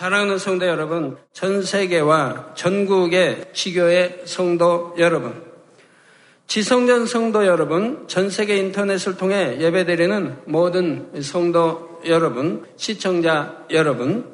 사랑하는 0.00 0.38
성도 0.38 0.66
여러분, 0.66 1.16
전 1.32 1.62
세계와 1.62 2.54
전국의 2.56 3.50
지교의 3.52 4.22
성도 4.24 4.92
여러분, 4.98 5.40
지성전 6.48 7.06
성도 7.06 7.46
여러분, 7.46 8.02
전 8.08 8.28
세계 8.28 8.56
인터넷을 8.56 9.16
통해 9.16 9.56
예배드리는 9.60 10.38
모든 10.46 11.22
성도 11.22 12.00
여러분, 12.06 12.66
시청자 12.74 13.64
여러분, 13.70 14.26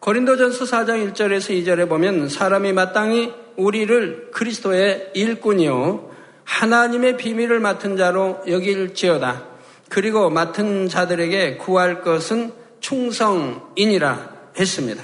고린도전서 0.00 0.66
4장 0.66 1.14
1절에서 1.14 1.64
2절에 1.64 1.88
보면 1.88 2.28
사람이 2.28 2.74
마땅히 2.74 3.32
우리를 3.56 4.30
그리스도의 4.30 5.12
일꾼이요 5.14 6.10
하나님의 6.44 7.16
비밀을 7.16 7.60
맡은 7.60 7.96
자로 7.96 8.42
여길지어다. 8.46 9.42
그리고 9.88 10.28
맡은 10.28 10.90
자들에게 10.90 11.56
구할 11.56 12.02
것은 12.02 12.52
충성이니라 12.80 14.41
했습니다. 14.58 15.02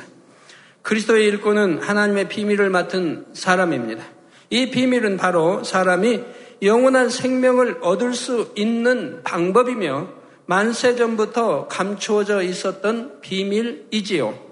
그리스도의 0.83 1.27
일꾼은 1.27 1.83
하나님의 1.83 2.29
비밀을 2.29 2.71
맡은 2.71 3.27
사람입니다. 3.33 4.05
이 4.51 4.71
비밀은 4.71 5.17
바로 5.17 5.63
사람이 5.63 6.25
영원한 6.63 7.11
생명을 7.11 7.79
얻을 7.83 8.15
수 8.15 8.53
있는 8.57 9.23
방법이며 9.23 10.09
만세 10.47 10.97
전부터 10.97 11.69
감추어져 11.69 12.43
있었던 12.43 13.21
비밀이지요. 13.21 14.49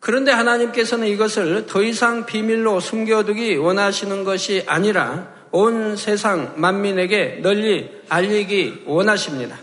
그런데 0.00 0.32
하나님께서는 0.32 1.06
이것을 1.06 1.66
더 1.66 1.82
이상 1.82 2.26
비밀로 2.26 2.80
숨겨두기 2.80 3.56
원하시는 3.56 4.24
것이 4.24 4.64
아니라 4.66 5.32
온 5.52 5.96
세상 5.96 6.54
만민에게 6.56 7.40
널리 7.42 7.90
알리기 8.08 8.84
원하십니다. 8.86 9.58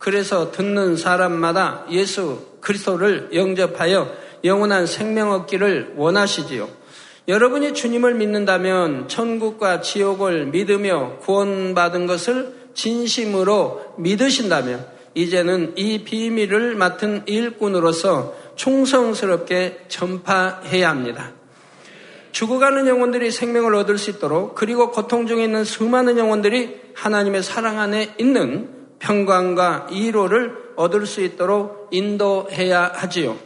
그래서 0.00 0.50
듣는 0.50 0.96
사람마다 0.96 1.84
예수 1.90 2.46
그리스도를 2.60 3.28
영접하여 3.34 4.10
영원한 4.42 4.86
생명 4.86 5.30
얻기를 5.30 5.92
원하시지요. 5.94 6.68
여러분이 7.28 7.74
주님을 7.74 8.14
믿는다면 8.14 9.08
천국과 9.08 9.82
지옥을 9.82 10.46
믿으며 10.46 11.18
구원받은 11.18 12.06
것을 12.06 12.54
진심으로 12.72 13.94
믿으신다면 13.98 14.86
이제는 15.14 15.74
이 15.76 16.02
비밀을 16.02 16.76
맡은 16.76 17.22
일꾼으로서 17.26 18.34
충성스럽게 18.56 19.84
전파해야 19.88 20.88
합니다. 20.88 21.32
죽어가는 22.32 22.86
영혼들이 22.86 23.30
생명을 23.30 23.74
얻을 23.74 23.98
수 23.98 24.08
있도록 24.08 24.54
그리고 24.54 24.90
고통 24.90 25.26
중에 25.26 25.44
있는 25.44 25.64
수많은 25.64 26.16
영혼들이 26.16 26.80
하나님의 26.94 27.42
사랑 27.42 27.78
안에 27.78 28.14
있는 28.18 28.79
평강과 29.00 29.88
이로를 29.90 30.56
얻을 30.76 31.06
수 31.06 31.20
있도록 31.22 31.88
인도해야 31.90 32.92
하지요. 32.94 33.36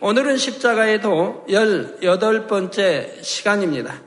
오늘은 0.00 0.36
십자가에도 0.36 1.44
18번째 1.48 3.22
시간입니다. 3.22 4.00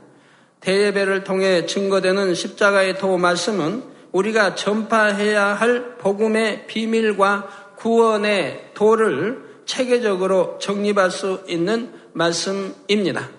대예배를 0.61 1.23
통해 1.23 1.66
증거되는 1.66 2.33
십자가의 2.33 2.97
도 2.97 3.17
말씀은 3.17 3.83
우리가 4.11 4.55
전파해야 4.55 5.47
할 5.47 5.97
복음의 5.97 6.67
비밀과 6.67 7.75
구원의 7.78 8.72
도를 8.73 9.52
체계적으로 9.66 10.58
정립할 10.59 11.11
수 11.11 11.44
있는 11.47 11.91
말씀입니다. 12.13 13.30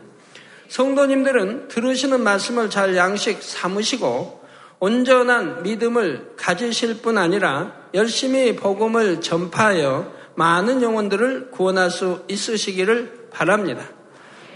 성도님들은 0.69 1.69
들으시는 1.69 2.23
말씀을 2.23 2.71
잘 2.71 2.97
양식 2.97 3.43
삼으시고 3.43 4.42
온전한 4.83 5.63
믿음을 5.63 6.33
가지실 6.37 7.03
뿐 7.03 7.17
아니라 7.17 7.73
열심히 7.95 8.57
복음을 8.57 9.21
전파하여 9.21 10.13
많은 10.35 10.83
영혼들을 10.83 11.53
구원할 11.53 11.89
수 11.89 12.25
있으시기를 12.27 13.29
바랍니다. 13.31 13.85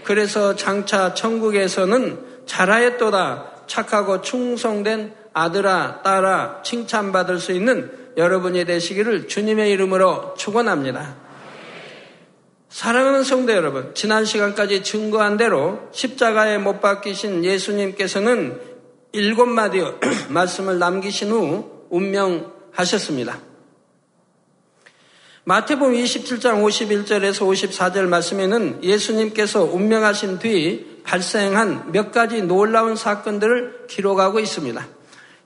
그래서 0.03 0.57
장차 0.57 1.13
천국에서는 1.13 2.19
잘하였도다 2.45 3.51
착하고 3.67 4.21
충성된 4.21 5.13
아들아 5.31 6.01
딸아 6.03 6.61
칭찬받을 6.61 7.39
수 7.39 7.53
있는 7.53 7.89
여러분이 8.17 8.65
되시기를 8.65 9.29
주님의 9.29 9.71
이름으로 9.71 10.33
축원합니다. 10.37 11.15
사랑하는 12.67 13.23
성도 13.23 13.53
여러분, 13.53 13.93
지난 13.93 14.25
시간까지 14.25 14.83
증거한 14.83 15.37
대로 15.37 15.87
십자가에 15.93 16.57
못 16.57 16.81
박히신 16.81 17.45
예수님께서는 17.45 18.76
일곱 19.11 19.47
마디 19.47 19.81
말씀을 20.29 20.79
남기신 20.79 21.31
후 21.31 21.85
운명하셨습니다. 21.89 23.39
마태복음 25.45 25.93
27장 25.93 26.61
51절에서 26.65 27.47
54절 27.47 28.07
말씀에는 28.07 28.83
예수님께서 28.83 29.63
운명하신 29.63 30.39
뒤 30.39 31.01
발생한 31.03 31.93
몇 31.93 32.11
가지 32.11 32.41
놀라운 32.41 32.97
사건들을 32.97 33.85
기록하고 33.87 34.41
있습니다. 34.41 34.85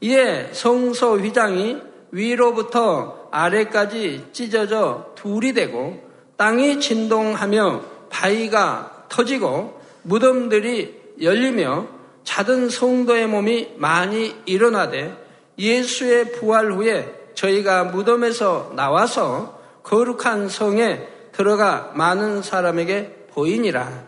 이에 0.02 0.50
성소 0.54 1.20
휘장이 1.20 1.78
위로부터 2.10 3.30
아래까지 3.32 4.30
찢어져 4.34 5.14
둘이 5.16 5.54
되고 5.54 6.02
땅이 6.36 6.80
진동하며 6.80 7.82
바위가 8.10 9.06
터지고 9.08 9.80
무덤들이 10.02 11.00
열리며 11.22 12.01
자든 12.24 12.70
성도의 12.70 13.28
몸이 13.28 13.74
많이 13.78 14.36
일어나되 14.46 15.16
예수의 15.58 16.32
부활 16.34 16.72
후에 16.72 17.32
저희가 17.34 17.86
무덤에서 17.86 18.74
나와서 18.76 19.60
거룩한 19.84 20.50
성에 20.50 21.08
들어가 21.32 21.92
많은 21.96 22.42
사람에게 22.42 23.28
보이니라. 23.32 24.06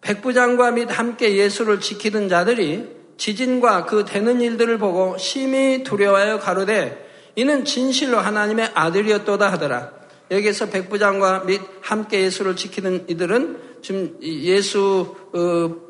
백부장과 0.00 0.72
및 0.72 0.88
함께 0.90 1.36
예수를 1.36 1.80
지키던 1.80 2.28
자들이 2.28 2.96
지진과 3.16 3.86
그 3.86 4.04
되는 4.04 4.40
일들을 4.40 4.78
보고 4.78 5.16
심히 5.18 5.82
두려워하여 5.82 6.38
가로되 6.38 7.06
이는 7.34 7.64
진실로 7.64 8.18
하나님의 8.18 8.70
아들이었도다 8.74 9.52
하더라. 9.52 9.92
여기에서 10.30 10.66
백부장과 10.66 11.44
및 11.44 11.60
함께 11.80 12.22
예수를 12.22 12.56
지키는 12.56 13.06
이들은 13.08 13.60
지금 13.82 14.16
예수 14.22 15.14
어, 15.32 15.87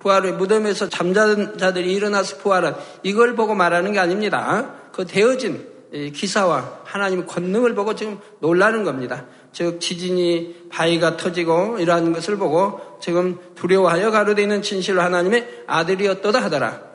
부활의 0.00 0.32
무덤에서 0.32 0.88
잠자는 0.88 1.58
자들이 1.58 1.92
일어나서 1.92 2.38
부활한 2.38 2.76
이걸 3.02 3.34
보고 3.36 3.54
말하는 3.54 3.92
게 3.92 3.98
아닙니다. 3.98 4.74
그 4.92 5.06
되어진 5.06 5.68
기사와 6.14 6.80
하나님의 6.84 7.26
권능을 7.26 7.74
보고 7.74 7.94
지금 7.94 8.18
놀라는 8.40 8.84
겁니다. 8.84 9.26
즉 9.52 9.80
지진이 9.80 10.68
바위가 10.70 11.16
터지고 11.16 11.78
이러한 11.78 12.12
것을 12.12 12.36
보고 12.36 12.80
지금 13.00 13.38
두려워하여 13.56 14.10
가로되는 14.10 14.62
진실로 14.62 15.02
하나님의 15.02 15.64
아들이었도다 15.66 16.42
하더라. 16.44 16.90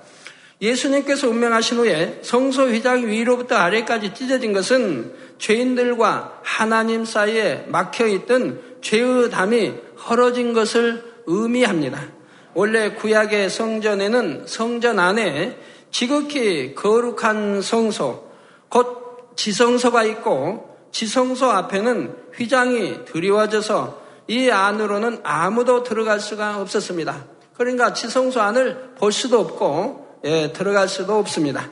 예수님께서 0.62 1.28
운명하신 1.28 1.78
후에 1.80 2.20
성소 2.22 2.70
휘장 2.70 3.08
위로부터 3.08 3.56
아래까지 3.56 4.14
찢어진 4.14 4.54
것은 4.54 5.14
죄인들과 5.38 6.40
하나님 6.44 7.04
사이에 7.04 7.66
막혀 7.68 8.08
있던 8.08 8.62
죄의 8.82 9.30
담이 9.32 9.74
헐어진 10.08 10.54
것을 10.54 11.04
의미합니다. 11.26 12.15
원래 12.56 12.94
구약의 12.94 13.50
성전에는 13.50 14.46
성전 14.48 14.98
안에 14.98 15.60
지극히 15.92 16.74
거룩한 16.74 17.62
성소, 17.62 18.32
곧 18.70 19.36
지성소가 19.36 20.06
있고 20.06 20.78
지성소 20.92 21.52
앞에는 21.52 22.16
휘장이 22.34 23.04
드리워져서 23.06 24.02
이 24.28 24.50
안으로는 24.50 25.20
아무도 25.24 25.84
들어갈 25.84 26.22
수가 26.22 26.62
없었습니다. 26.62 27.26
그러니까 27.56 27.94
지성소 27.94 28.40
안을 28.40 28.96
볼 28.98 29.12
수도 29.12 29.42
없고 29.42 30.22
예, 30.24 30.54
들어갈 30.54 30.88
수도 30.88 31.18
없습니다. 31.18 31.70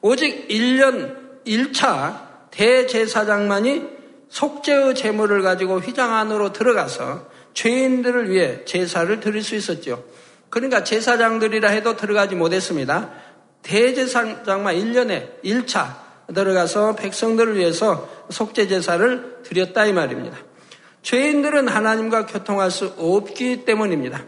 오직 0.00 0.48
1년 0.48 1.44
1차 1.46 2.50
대제사장만이 2.50 3.84
속죄의 4.28 4.96
제물을 4.96 5.42
가지고 5.42 5.78
휘장 5.78 6.12
안으로 6.12 6.52
들어가서 6.52 7.28
죄인들을 7.54 8.30
위해 8.30 8.64
제사를 8.64 9.20
드릴 9.20 9.44
수 9.44 9.54
있었죠. 9.54 10.13
그러니까 10.54 10.84
제사장들이라 10.84 11.68
해도 11.68 11.96
들어가지 11.96 12.36
못했습니다. 12.36 13.10
대제사장만 13.62 14.76
1년에 14.76 15.42
1차 15.42 15.96
들어가서 16.32 16.94
백성들을 16.94 17.56
위해서 17.56 18.08
속죄 18.30 18.68
제사를 18.68 19.38
드렸다 19.42 19.86
이 19.86 19.92
말입니다. 19.92 20.38
죄인들은 21.02 21.66
하나님과 21.66 22.26
교통할 22.26 22.70
수 22.70 22.92
없기 22.96 23.64
때문입니다. 23.64 24.26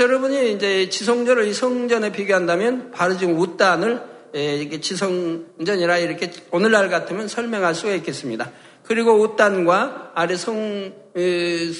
여러분이 0.00 0.52
이제 0.52 0.88
지성전을 0.88 1.48
이 1.48 1.52
성전에 1.52 2.12
비교한다면 2.12 2.90
바로 2.90 3.18
지금 3.18 3.38
우단을 3.38 4.02
예, 4.34 4.56
이렇게 4.56 4.80
지성전이라 4.80 5.98
이렇게 5.98 6.32
오늘날 6.50 6.88
같으면 6.88 7.28
설명할 7.28 7.74
수가 7.74 7.92
있겠습니다. 7.96 8.50
그리고 8.90 9.20
우단과 9.20 10.10
아래 10.16 10.34
성소 10.34 10.52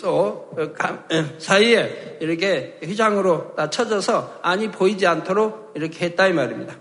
어, 0.04 0.56
어, 0.56 1.24
사이에 1.38 2.18
이렇게 2.20 2.78
휘장으로 2.84 3.56
쳐져서 3.68 4.38
안이 4.42 4.70
보이지 4.70 5.08
않도록 5.08 5.72
이렇게 5.74 6.04
했다 6.04 6.28
이 6.28 6.32
말입니다. 6.32 6.76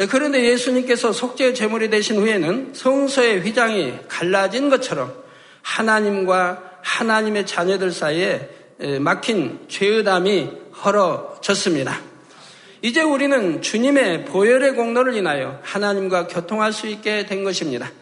예, 0.00 0.06
그런데 0.06 0.42
예수님께서 0.42 1.12
속죄의 1.12 1.54
제물이 1.54 1.90
되신 1.90 2.16
후에는 2.16 2.72
성소의 2.74 3.42
휘장이 3.42 3.94
갈라진 4.08 4.68
것처럼 4.68 5.14
하나님과 5.62 6.80
하나님의 6.82 7.46
자녀들 7.46 7.92
사이에 7.92 8.48
막힌 8.98 9.60
죄의담이 9.68 10.50
헐어졌습니다. 10.84 12.00
이제 12.82 13.02
우리는 13.02 13.62
주님의 13.62 14.24
보혈의 14.24 14.74
공로를 14.74 15.14
인하여 15.14 15.60
하나님과 15.62 16.26
교통할 16.26 16.72
수 16.72 16.88
있게 16.88 17.26
된 17.26 17.44
것입니다. 17.44 17.92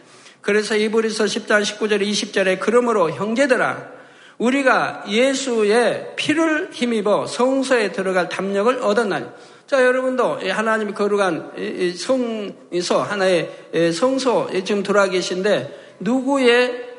그래서 0.47 0.77
이브리서 0.77 1.25
10장 1.25 1.61
19절 1.61 2.01
20절에 2.01 2.57
그러므로 2.61 3.11
형제들아 3.11 3.91
우리가 4.37 5.03
예수의 5.09 6.13
피를 6.15 6.69
힘입어 6.71 7.27
성소에 7.27 7.91
들어갈 7.91 8.29
담력을 8.29 8.73
얻었나니 8.81 9.25
자 9.65 9.83
여러분도 9.83 10.39
하나님이 10.49 10.93
거룩한 10.93 11.51
성서 11.97 13.01
하나의 13.03 13.91
성소에 13.93 14.63
지금 14.63 14.83
들어와 14.83 15.09
계신데 15.09 15.97
누구의 15.99 16.93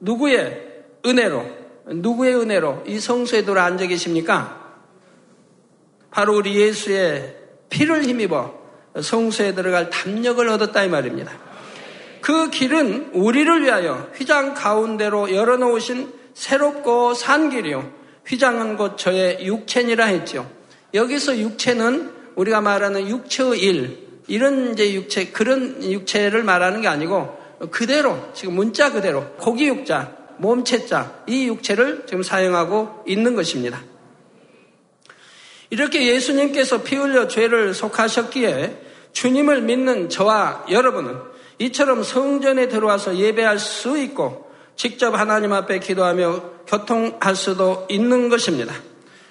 누구의 0.00 0.84
은혜로 1.06 1.46
누구의 1.86 2.36
은혜로 2.36 2.82
이 2.86 3.00
성소에 3.00 3.46
들어 3.46 3.62
앉아 3.62 3.86
계십니까? 3.86 4.62
바로 6.10 6.36
우리 6.36 6.54
예수의 6.56 7.34
피를 7.70 8.02
힘입어 8.02 8.52
성소에 9.00 9.54
들어갈 9.54 9.88
담력을 9.88 10.46
얻었다 10.46 10.84
이 10.84 10.90
말입니다. 10.90 11.53
그 12.24 12.48
길은 12.48 13.10
우리를 13.12 13.64
위하여 13.64 14.10
휘장 14.14 14.54
가운데로 14.54 15.34
열어놓으신 15.34 16.10
새롭고 16.32 17.12
산 17.12 17.50
길이요. 17.50 17.92
휘장한 18.26 18.78
것 18.78 18.96
저의 18.96 19.44
육체니라 19.44 20.06
했죠. 20.06 20.50
여기서 20.94 21.38
육체는 21.38 22.10
우리가 22.34 22.62
말하는 22.62 23.10
육체의 23.10 23.60
일, 23.60 24.08
이런 24.26 24.72
이제 24.72 24.94
육체, 24.94 25.26
그런 25.32 25.84
육체를 25.84 26.44
말하는 26.44 26.80
게 26.80 26.88
아니고 26.88 27.38
그대로, 27.70 28.18
지금 28.32 28.54
문자 28.54 28.90
그대로, 28.90 29.26
고기 29.36 29.66
육자, 29.66 30.16
몸체 30.38 30.86
자, 30.86 31.20
이 31.26 31.46
육체를 31.48 32.04
지금 32.06 32.22
사용하고 32.22 33.04
있는 33.06 33.34
것입니다. 33.34 33.82
이렇게 35.68 36.06
예수님께서 36.06 36.84
피 36.84 36.96
흘려 36.96 37.28
죄를 37.28 37.74
속하셨기에 37.74 38.80
주님을 39.12 39.60
믿는 39.60 40.08
저와 40.08 40.64
여러분은 40.70 41.33
이처럼 41.58 42.02
성전에 42.02 42.68
들어와서 42.68 43.16
예배할 43.16 43.58
수 43.58 43.98
있고 43.98 44.50
직접 44.76 45.14
하나님 45.14 45.52
앞에 45.52 45.78
기도하며 45.78 46.42
교통할 46.66 47.36
수도 47.36 47.86
있는 47.88 48.28
것입니다. 48.28 48.74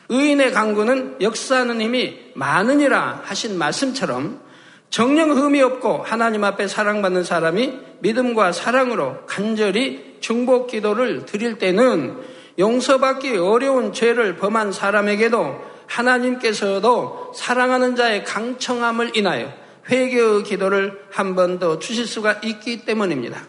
의인의 0.09 0.51
강구는 0.51 1.17
역사하는 1.21 1.81
힘이 1.81 2.19
많으니라 2.35 3.21
하신 3.23 3.57
말씀처럼 3.57 4.41
정령 4.89 5.31
흠이 5.31 5.61
없고 5.61 6.03
하나님 6.03 6.43
앞에 6.43 6.67
사랑받는 6.67 7.23
사람이 7.23 7.79
믿음과 7.99 8.51
사랑으로 8.51 9.25
간절히 9.25 10.17
중복 10.19 10.67
기도를 10.67 11.25
드릴 11.25 11.57
때는 11.57 12.17
용서받기 12.59 13.37
어려운 13.37 13.91
죄를 13.91 14.35
범한 14.35 14.71
사람에게도 14.71 15.73
하나님께서도 15.87 17.33
사랑하는 17.35 17.95
자의 17.95 18.23
강청함을 18.23 19.17
인하여 19.17 19.51
회개의 19.89 20.43
기도를 20.43 21.03
한 21.11 21.35
번 21.35 21.59
더 21.59 21.79
주실 21.79 22.07
수가 22.07 22.39
있기 22.43 22.85
때문입니다. 22.85 23.41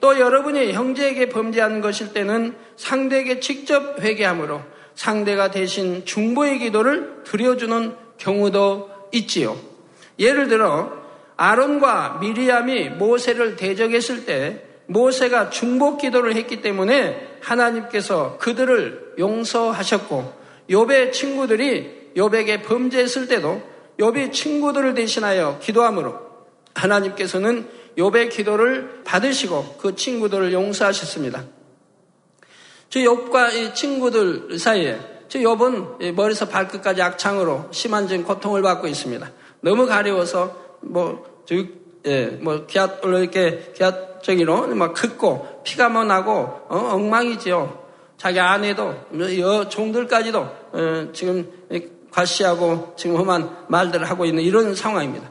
또 0.00 0.18
여러분이 0.18 0.72
형제에게 0.72 1.28
범죄한 1.28 1.80
것일 1.80 2.12
때는 2.12 2.54
상대에게 2.76 3.40
직접 3.40 4.00
회개함으로 4.00 4.62
상대가 4.94 5.50
대신 5.50 6.04
중보의 6.04 6.58
기도를 6.60 7.22
드려주는 7.24 7.94
경우도 8.18 8.90
있지요. 9.12 9.56
예를 10.18 10.48
들어 10.48 10.92
아론과 11.36 12.18
미리암이 12.20 12.90
모세를 12.90 13.56
대적했을 13.56 14.26
때 14.26 14.64
모세가 14.86 15.50
중복 15.50 15.98
기도를 15.98 16.34
했기 16.34 16.60
때문에 16.62 17.38
하나님께서 17.40 18.38
그들을 18.38 19.14
용서하셨고 19.18 20.32
욥의 20.70 21.12
친구들이 21.12 22.12
욥에게 22.16 22.64
범죄했을 22.64 23.28
때도 23.28 23.62
욥이 23.98 24.32
친구들을 24.32 24.94
대신하여 24.94 25.58
기도함으로 25.60 26.18
하나님께서는 26.74 27.68
욥의 27.96 28.30
기도를 28.30 29.02
받으시고 29.04 29.76
그 29.80 29.96
친구들을 29.96 30.52
용서하셨습니다. 30.52 31.44
저 32.90 33.00
욥과 33.00 33.54
이 33.54 33.74
친구들 33.74 34.58
사이에 34.58 34.98
저 35.28 35.38
욥은 35.40 36.14
머리에서 36.14 36.48
발끝까지 36.48 37.02
악창으로 37.02 37.68
심한 37.72 38.08
진 38.08 38.24
고통을 38.24 38.62
받고 38.62 38.86
있습니다. 38.86 39.30
너무 39.60 39.86
가려워서 39.86 40.56
뭐 40.80 41.42
저기 41.44 41.76
예, 42.06 42.26
뭐 42.26 42.66
기압 42.66 43.04
이렇게 43.04 43.72
기압적으로 43.74 44.68
막 44.68 44.94
긋고 44.94 45.62
피가 45.64 45.88
뭐 45.88 46.04
나고 46.04 46.32
어, 46.68 46.90
엉망이지요. 46.92 47.86
자기 48.16 48.40
아내도 48.40 48.94
여 49.38 49.68
종들까지도 49.68 50.38
어, 50.38 51.08
지금 51.12 51.50
과시하고 52.10 52.94
지금 52.96 53.16
험한 53.16 53.66
말들을 53.68 54.08
하고 54.08 54.24
있는 54.24 54.42
이런 54.42 54.74
상황입니다. 54.74 55.30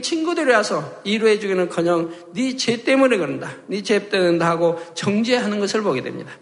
친구들이 0.00 0.50
와서 0.52 1.00
이루해 1.04 1.38
주기는 1.38 1.68
커녕 1.68 2.10
네 2.32 2.56
죄 2.56 2.82
때문에 2.82 3.18
그런다. 3.18 3.50
네 3.66 3.82
죄 3.82 4.08
때문에 4.08 4.42
하고 4.44 4.80
정죄하는 4.94 5.60
것을 5.60 5.82
보게 5.82 6.00
됩니다. 6.02 6.32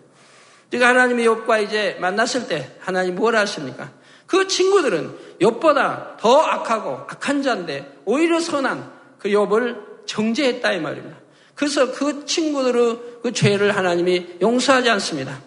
그러니까 0.71 0.91
하나님이 0.91 1.27
욥과 1.27 1.65
이제 1.65 1.97
만났을 2.00 2.47
때 2.47 2.71
하나님 2.79 3.17
뭘 3.17 3.35
하십니까? 3.35 3.91
그 4.27 4.47
친구들은 4.47 5.17
욥보다 5.41 6.17
더 6.19 6.41
악하고 6.41 6.91
악한 7.09 7.43
자인데 7.43 7.93
오히려 8.05 8.38
선한 8.38 8.88
그 9.19 9.31
욥을 9.31 10.06
정죄했다 10.06 10.73
이 10.73 10.81
말입니다. 10.81 11.19
그래서 11.56 11.91
그 11.91 12.25
친구들의 12.25 12.99
그 13.23 13.32
죄를 13.32 13.77
하나님이 13.77 14.37
용서하지 14.41 14.88
않습니다. 14.91 15.41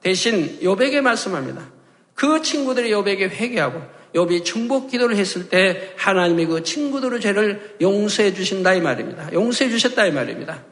대신 0.00 0.58
욥에게 0.62 1.02
말씀합니다. 1.02 1.73
그 2.14 2.42
친구들이 2.42 2.90
욥에게 2.90 3.30
회개하고 3.30 3.82
욥이 4.14 4.44
중복 4.44 4.90
기도를 4.90 5.16
했을 5.16 5.48
때 5.48 5.92
하나님이 5.96 6.46
그 6.46 6.62
친구들의 6.62 7.20
죄를 7.20 7.76
용서해 7.80 8.32
주신다 8.32 8.74
이 8.74 8.80
말입니다. 8.80 9.32
용서해 9.32 9.70
주셨다 9.70 10.06
이 10.06 10.12
말입니다. 10.12 10.62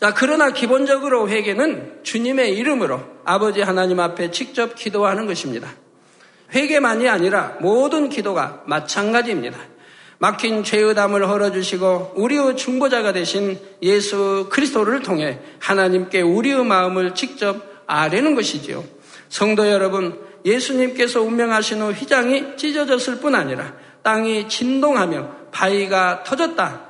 자, 0.00 0.12
그러나 0.12 0.50
기본적으로 0.50 1.28
회개는 1.28 2.00
주님의 2.02 2.56
이름으로 2.56 3.00
아버지 3.24 3.62
하나님 3.62 4.00
앞에 4.00 4.32
직접 4.32 4.74
기도하는 4.74 5.26
것입니다. 5.26 5.72
회개만이 6.52 7.08
아니라 7.08 7.56
모든 7.60 8.08
기도가 8.08 8.62
마찬가지입니다. 8.66 9.58
막힌 10.18 10.62
죄의 10.64 10.94
담을 10.94 11.28
헐어주시고 11.28 12.14
우리의 12.16 12.56
중보자가 12.56 13.12
되신 13.12 13.58
예수 13.82 14.48
그리스도를 14.50 15.02
통해 15.02 15.38
하나님께 15.58 16.20
우리의 16.20 16.64
마음을 16.64 17.14
직접 17.14 17.62
아뢰는 17.86 18.34
것이지요. 18.34 18.84
성도 19.34 19.66
여러분, 19.66 20.16
예수님께서 20.44 21.20
운명하신 21.20 21.82
후 21.82 21.90
휘장이 21.90 22.56
찢어졌을 22.56 23.16
뿐 23.16 23.34
아니라 23.34 23.74
땅이 24.04 24.48
진동하며 24.48 25.48
바위가 25.50 26.22
터졌다 26.22 26.82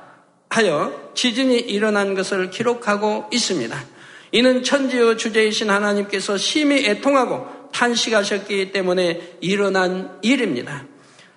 하여 0.49 1.11
지진이 1.15 1.57
일어난 1.57 2.13
것을 2.13 2.51
기록하고 2.51 3.31
있습니다. 3.33 3.75
이는 4.31 4.61
천지의 4.61 5.17
주제이신 5.17 5.71
하나님께서 5.71 6.37
심히 6.37 6.85
애통하고 6.85 7.47
탄식하셨기 7.73 8.71
때문에 8.71 9.37
일어난 9.41 10.15
일입니다. 10.21 10.85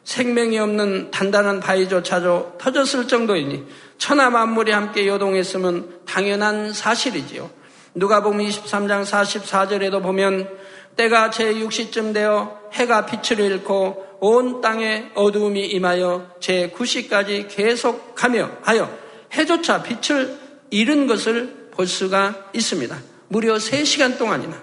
생명이 0.05 0.59
없는 0.59 1.11
단단한 1.11 1.61
바위조차도 1.61 2.59
터졌을 2.59 3.09
정도이니 3.09 3.65
천하 3.97 4.29
만물이 4.29 4.73
함께 4.73 5.07
요동했으면 5.07 6.00
당연한 6.05 6.75
사실이지요. 6.75 7.49
누가 7.95 8.23
보면 8.23 8.47
23장 8.47 9.07
44절에도 9.07 10.03
보면 10.03 10.68
때가 10.99 11.31
제6시쯤 11.31 12.12
되어 12.12 12.59
해가 12.73 13.07
빛을 13.07 13.40
잃고 13.40 14.19
온 14.21 14.61
땅에 14.61 15.11
어두움이 15.14 15.64
임하여 15.67 16.35
제9시까지 16.40 17.47
계속하며 17.49 18.59
하여 18.62 18.99
해조차 19.33 19.85
빛을 19.85 20.37
잃은 20.71 21.07
것을 21.07 21.69
볼 21.71 21.87
수가 21.87 22.50
있습니다. 22.52 22.99
무려 23.28 23.55
3시간 23.55 24.19
동안이나. 24.19 24.61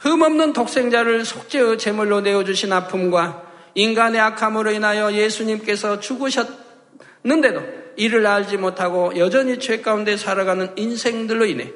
흠없는 0.00 0.54
독생자를 0.54 1.24
속죄의 1.26 1.78
제물로 1.78 2.22
내어주신 2.22 2.72
아픔과 2.72 3.42
인간의 3.74 4.20
악함으로 4.20 4.70
인하여 4.70 5.12
예수님께서 5.12 6.00
죽으셨는데도 6.00 7.62
이를 7.96 8.26
알지 8.26 8.56
못하고 8.56 9.12
여전히 9.16 9.58
죄 9.58 9.80
가운데 9.82 10.16
살아가는 10.16 10.72
인생들로 10.76 11.44
인해 11.44 11.70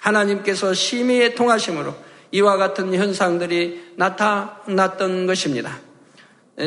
하나님께서 0.00 0.74
심히 0.74 1.22
애통하심으로 1.22 1.94
이와 2.32 2.56
같은 2.56 2.94
현상들이 2.94 3.92
나타났던 3.96 5.26
것입니다. 5.26 5.78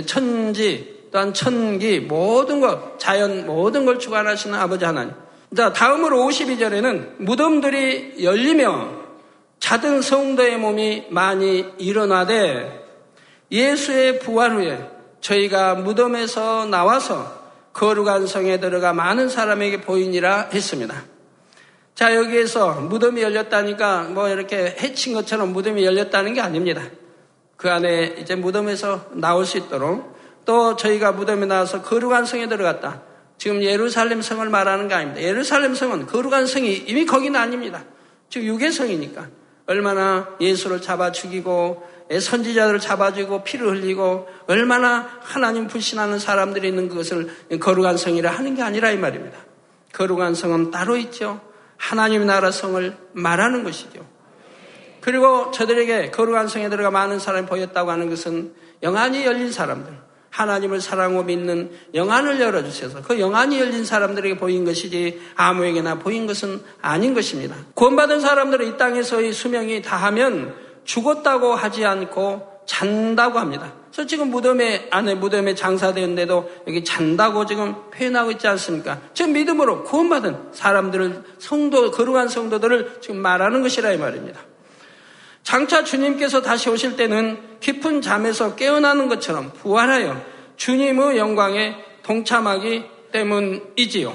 천지 0.06 0.96
또한 1.12 1.34
천기 1.34 2.02
모든 2.02 2.62
것 2.62 3.00
자연 3.00 3.46
모든 3.46 3.86
걸 3.86 4.00
주관하시는 4.00 4.58
아버지 4.58 4.86
하나님. 4.86 5.14
자 5.56 5.72
다음으로 5.72 6.18
52절에는 6.26 7.16
무덤들이 7.20 8.24
열리며 8.24 9.06
자든 9.60 10.02
성도의 10.02 10.58
몸이 10.58 11.06
많이 11.10 11.66
일어나되 11.78 12.84
예수의 13.52 14.20
부활 14.20 14.52
후에 14.52 14.90
저희가 15.22 15.76
무덤에서 15.76 16.66
나와서 16.66 17.46
거룩한 17.74 18.28
성에 18.28 18.60
들어가 18.60 18.94
많은 18.94 19.30
사람에게 19.30 19.82
보이니라 19.82 20.50
했습니다. 20.54 21.15
자, 21.96 22.14
여기에서 22.14 22.82
무덤이 22.82 23.22
열렸다니까 23.22 24.10
뭐 24.10 24.28
이렇게 24.28 24.76
해친 24.80 25.14
것처럼 25.14 25.54
무덤이 25.54 25.86
열렸다는 25.86 26.34
게 26.34 26.42
아닙니다. 26.42 26.84
그 27.56 27.72
안에 27.72 28.18
이제 28.20 28.36
무덤에서 28.36 29.06
나올 29.14 29.46
수 29.46 29.58
있도록 29.58 30.14
또 30.44 30.76
저희가 30.76 31.14
무덤에 31.14 31.46
나와서 31.46 31.82
거룩한 31.82 32.26
성에 32.26 32.50
들어갔다. 32.50 33.02
지금 33.38 33.64
예루살렘 33.64 34.22
성을 34.22 34.48
말하는 34.50 34.90
게 34.90 34.94
아닙니다. 34.94 35.22
예루살렘 35.22 35.74
성은 35.74 36.08
거룩한 36.08 36.48
성이 36.48 36.74
이미 36.74 37.06
거기는 37.06 37.40
아닙니다. 37.40 37.86
즉 38.30 38.44
육의 38.44 38.74
성이니까 38.74 39.30
얼마나 39.66 40.36
예수를 40.42 40.82
잡아 40.82 41.14
죽이고 41.14 41.82
선지자들을 42.12 42.82
잡아주고 42.82 43.46
피를 43.46 43.70
흘리고 43.70 44.28
얼마나 44.48 45.10
하나님 45.22 45.68
불신하는 45.68 46.20
사람들이 46.20 46.68
있는 46.68 46.90
그것을 46.90 47.30
거룩한 47.60 47.96
성이라 47.96 48.32
하는 48.32 48.54
게 48.54 48.62
아니라 48.64 48.92
이 48.92 48.98
말입니다. 48.98 49.38
거룩한 49.94 50.36
성은 50.36 50.72
따로 50.72 50.98
있죠. 50.98 51.40
하나님 51.78 52.26
나라 52.26 52.52
성을 52.52 52.98
말하는 53.14 53.64
것이죠. 53.64 54.06
그리고 55.02 55.52
저들에게 55.52 56.12
거룩한 56.12 56.48
성에 56.48 56.70
들어가 56.70 56.90
많은 56.90 57.20
사람이 57.20 57.48
보였다고 57.48 57.92
하는 57.92 58.10
것은 58.10 58.54
영안이 58.82 59.24
열린 59.26 59.52
사람들, 59.52 59.94
하나님을 60.32 60.82
사랑하고 60.82 61.24
믿는 61.24 61.72
영안을 61.94 62.42
열어주셔서 62.42 63.04
그 63.04 63.20
영안이 63.20 63.60
열린 63.60 63.86
사람들에게 63.86 64.38
보인 64.38 64.66
것이지 64.66 65.22
아무에게나 65.36 66.00
보인 66.00 66.28
것은 66.28 66.62
아닌 66.82 67.14
것입니다. 67.14 67.56
구원받은 67.76 68.20
사람들은 68.20 68.68
이 68.68 68.78
땅에서의 68.78 69.32
수명이 69.32 69.82
다하면 69.82 70.56
죽었다고 70.86 71.56
하지 71.56 71.86
않고 71.86 72.56
잔다고 72.66 73.40
합니다. 73.40 73.74
그래서 73.96 74.10
지금 74.10 74.30
무덤에 74.30 74.90
안에 74.92 75.16
무덤에 75.16 75.56
장사되는데도 75.56 76.52
여기 76.68 76.84
잔다고 76.84 77.46
지금 77.46 77.76
표현하고 77.92 78.32
있지 78.32 78.46
않습니까? 78.46 79.00
지금 79.14 79.32
믿음으로 79.32 79.86
구원받은 79.86 80.50
사람들을 80.52 81.24
성도 81.40 81.92
거룩한 81.92 82.28
성도들을 82.28 82.98
지금 83.00 83.22
말하는 83.22 83.62
것이라 83.62 83.94
이 83.94 83.98
말입니다. 83.98 84.42
장차 85.44 85.86
주님께서 85.86 86.42
다시 86.42 86.70
오실 86.70 86.98
때는 86.98 87.40
깊은 87.62 88.02
잠에서 88.02 88.56
깨어나는 88.56 89.08
것처럼 89.08 89.54
부활하여 89.54 90.22
주님의 90.58 91.18
영광에 91.18 91.78
동참하기 92.04 92.84
때문이지요. 93.14 94.14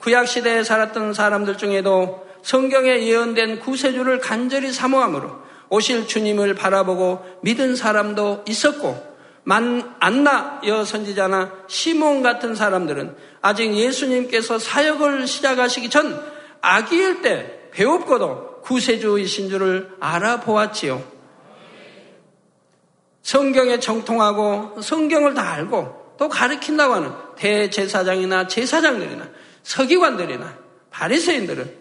구약 0.00 0.28
시대에 0.28 0.62
살았던 0.62 1.14
사람들 1.14 1.56
중에도 1.56 2.28
성경에 2.42 3.06
예언된 3.06 3.60
구세주를 3.60 4.18
간절히 4.18 4.70
사모함으로 4.70 5.47
오실 5.70 6.06
주님을 6.06 6.54
바라보고 6.54 7.24
믿은 7.42 7.76
사람도 7.76 8.44
있었고 8.48 9.06
만 9.44 9.94
안나 9.98 10.60
여 10.66 10.84
선지자나 10.84 11.64
시몬 11.68 12.22
같은 12.22 12.54
사람들은 12.54 13.16
아직 13.40 13.74
예수님께서 13.74 14.58
사역을 14.58 15.26
시작하시기 15.26 15.88
전 15.88 16.22
아기일 16.60 17.22
때 17.22 17.70
배웠고도 17.70 18.60
구세주이신 18.62 19.48
줄을 19.48 19.90
알아보았지요. 20.00 21.02
성경에 23.22 23.78
정통하고 23.78 24.82
성경을 24.82 25.34
다 25.34 25.52
알고 25.52 26.16
또 26.18 26.28
가르친다고 26.28 26.94
하는 26.94 27.12
대제사장이나 27.36 28.48
제사장들이나 28.48 29.28
서기관들이나 29.62 30.58
바리새인들은 30.90 31.77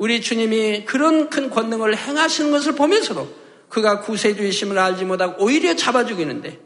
우리 0.00 0.22
주님이 0.22 0.86
그런 0.86 1.28
큰 1.28 1.50
권능을 1.50 1.94
행하시는 1.94 2.50
것을 2.50 2.74
보면서도 2.74 3.28
그가 3.68 4.00
구세주이심을 4.00 4.78
알지 4.78 5.04
못하고 5.04 5.44
오히려 5.44 5.76
잡아 5.76 6.06
죽이는데 6.06 6.58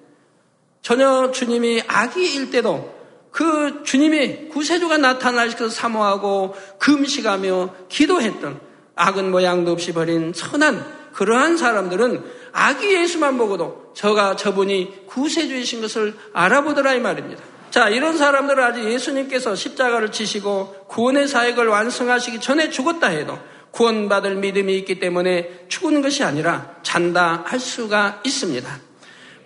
전혀 0.83 1.33
주님이 1.33 1.83
아기일 1.89 2.51
때도 2.51 2.95
그 3.33 3.83
주님이 3.83 4.51
구세주가 4.51 4.99
나타나실 4.99 5.59
것을 5.59 5.71
사모하고 5.71 6.55
금식하며 6.79 7.75
기도했던 7.89 8.61
악은 8.95 9.33
모양도 9.33 9.73
없이 9.73 9.93
버린 9.93 10.33
선한 10.33 11.11
그러한 11.13 11.57
사람들은 11.57 12.23
아기 12.53 12.95
예수만 12.95 13.37
보고도 13.37 13.95
저가 13.95 14.37
저분이 14.37 15.07
구세주이신 15.07 15.81
것을 15.81 16.15
알아보더라 16.33 16.95
이 16.95 17.01
말입니다. 17.01 17.43
자, 17.75 17.89
이런 17.89 18.17
사람들은 18.17 18.63
아직 18.63 18.85
예수님께서 18.85 19.57
십자가를 19.57 20.13
지시고 20.13 20.87
구원의 20.87 21.27
사역을 21.27 21.67
완성하시기 21.67 22.39
전에 22.39 22.71
죽었다 22.71 23.09
해도 23.09 23.37
구원받을 23.73 24.37
믿음이 24.37 24.79
있기 24.79 25.01
때문에 25.01 25.65
죽은 25.67 26.01
것이 26.01 26.23
아니라 26.23 26.77
잔다 26.85 27.43
할 27.45 27.59
수가 27.59 28.21
있습니다. 28.25 28.79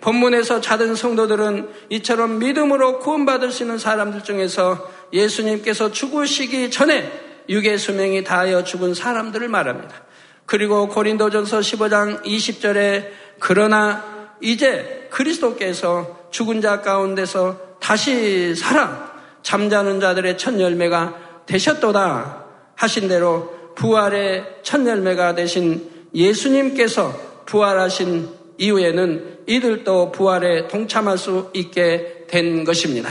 본문에서 0.01 0.61
자든 0.61 0.93
성도들은 0.93 1.69
이처럼 1.89 2.37
믿음으로 2.37 2.99
구원받을 2.99 3.51
수 3.51 3.63
있는 3.63 3.79
사람들 3.79 4.23
중에서 4.23 4.87
예수님께서 5.11 5.91
죽으시기 5.91 6.69
전에 6.69 7.11
육의 7.49 7.79
수명이 7.79 8.25
다하여 8.25 8.63
죽은 8.63 8.93
사람들을 8.93 9.47
말합니다. 9.47 10.03
그리고 10.45 10.87
고린도전서 10.87 11.61
15장 11.61 12.23
20절에 12.23 13.09
그러나 13.39 14.35
이제 14.39 15.07
그리스도께서 15.09 16.27
죽은 16.29 16.61
자 16.61 16.81
가운데서 16.81 17.68
다시 17.79 18.55
살아 18.55 19.11
잠자는 19.41 19.99
자들의 19.99 20.37
첫 20.37 20.59
열매가 20.59 21.43
되셨도다 21.45 22.45
하신 22.75 23.07
대로 23.07 23.73
부활의 23.75 24.59
첫 24.63 24.85
열매가 24.85 25.35
되신 25.35 25.89
예수님께서 26.13 27.13
부활하신 27.45 28.29
이후에는 28.57 29.39
이들도 29.47 30.11
부활에 30.11 30.67
동참할 30.67 31.17
수 31.17 31.49
있게 31.53 32.25
된 32.27 32.63
것입니다. 32.63 33.09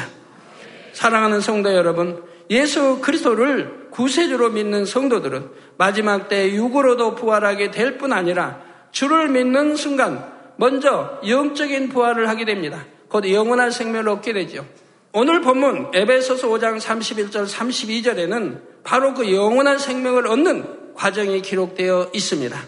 사랑하는 0.92 1.40
성도 1.40 1.75
여러분, 1.75 2.22
예수 2.50 3.00
그리스도를 3.00 3.88
구세주로 3.90 4.50
믿는 4.50 4.84
성도들은 4.84 5.50
마지막 5.76 6.28
때 6.28 6.52
육으로도 6.52 7.14
부활하게 7.14 7.70
될 7.70 7.98
뿐 7.98 8.12
아니라 8.12 8.60
주를 8.92 9.28
믿는 9.28 9.76
순간 9.76 10.25
먼저 10.56 11.20
영적인 11.26 11.88
부활을 11.88 12.28
하게 12.28 12.44
됩니다. 12.44 12.84
곧 13.08 13.30
영원한 13.30 13.70
생명을 13.70 14.08
얻게 14.08 14.32
되죠. 14.32 14.66
오늘 15.12 15.40
본문 15.40 15.92
에베소서 15.94 16.48
5장 16.48 16.78
31절 16.78 17.46
32절에는 17.46 18.60
바로 18.84 19.14
그 19.14 19.34
영원한 19.34 19.78
생명을 19.78 20.26
얻는 20.26 20.94
과정이 20.94 21.40
기록되어 21.42 22.10
있습니다. 22.12 22.58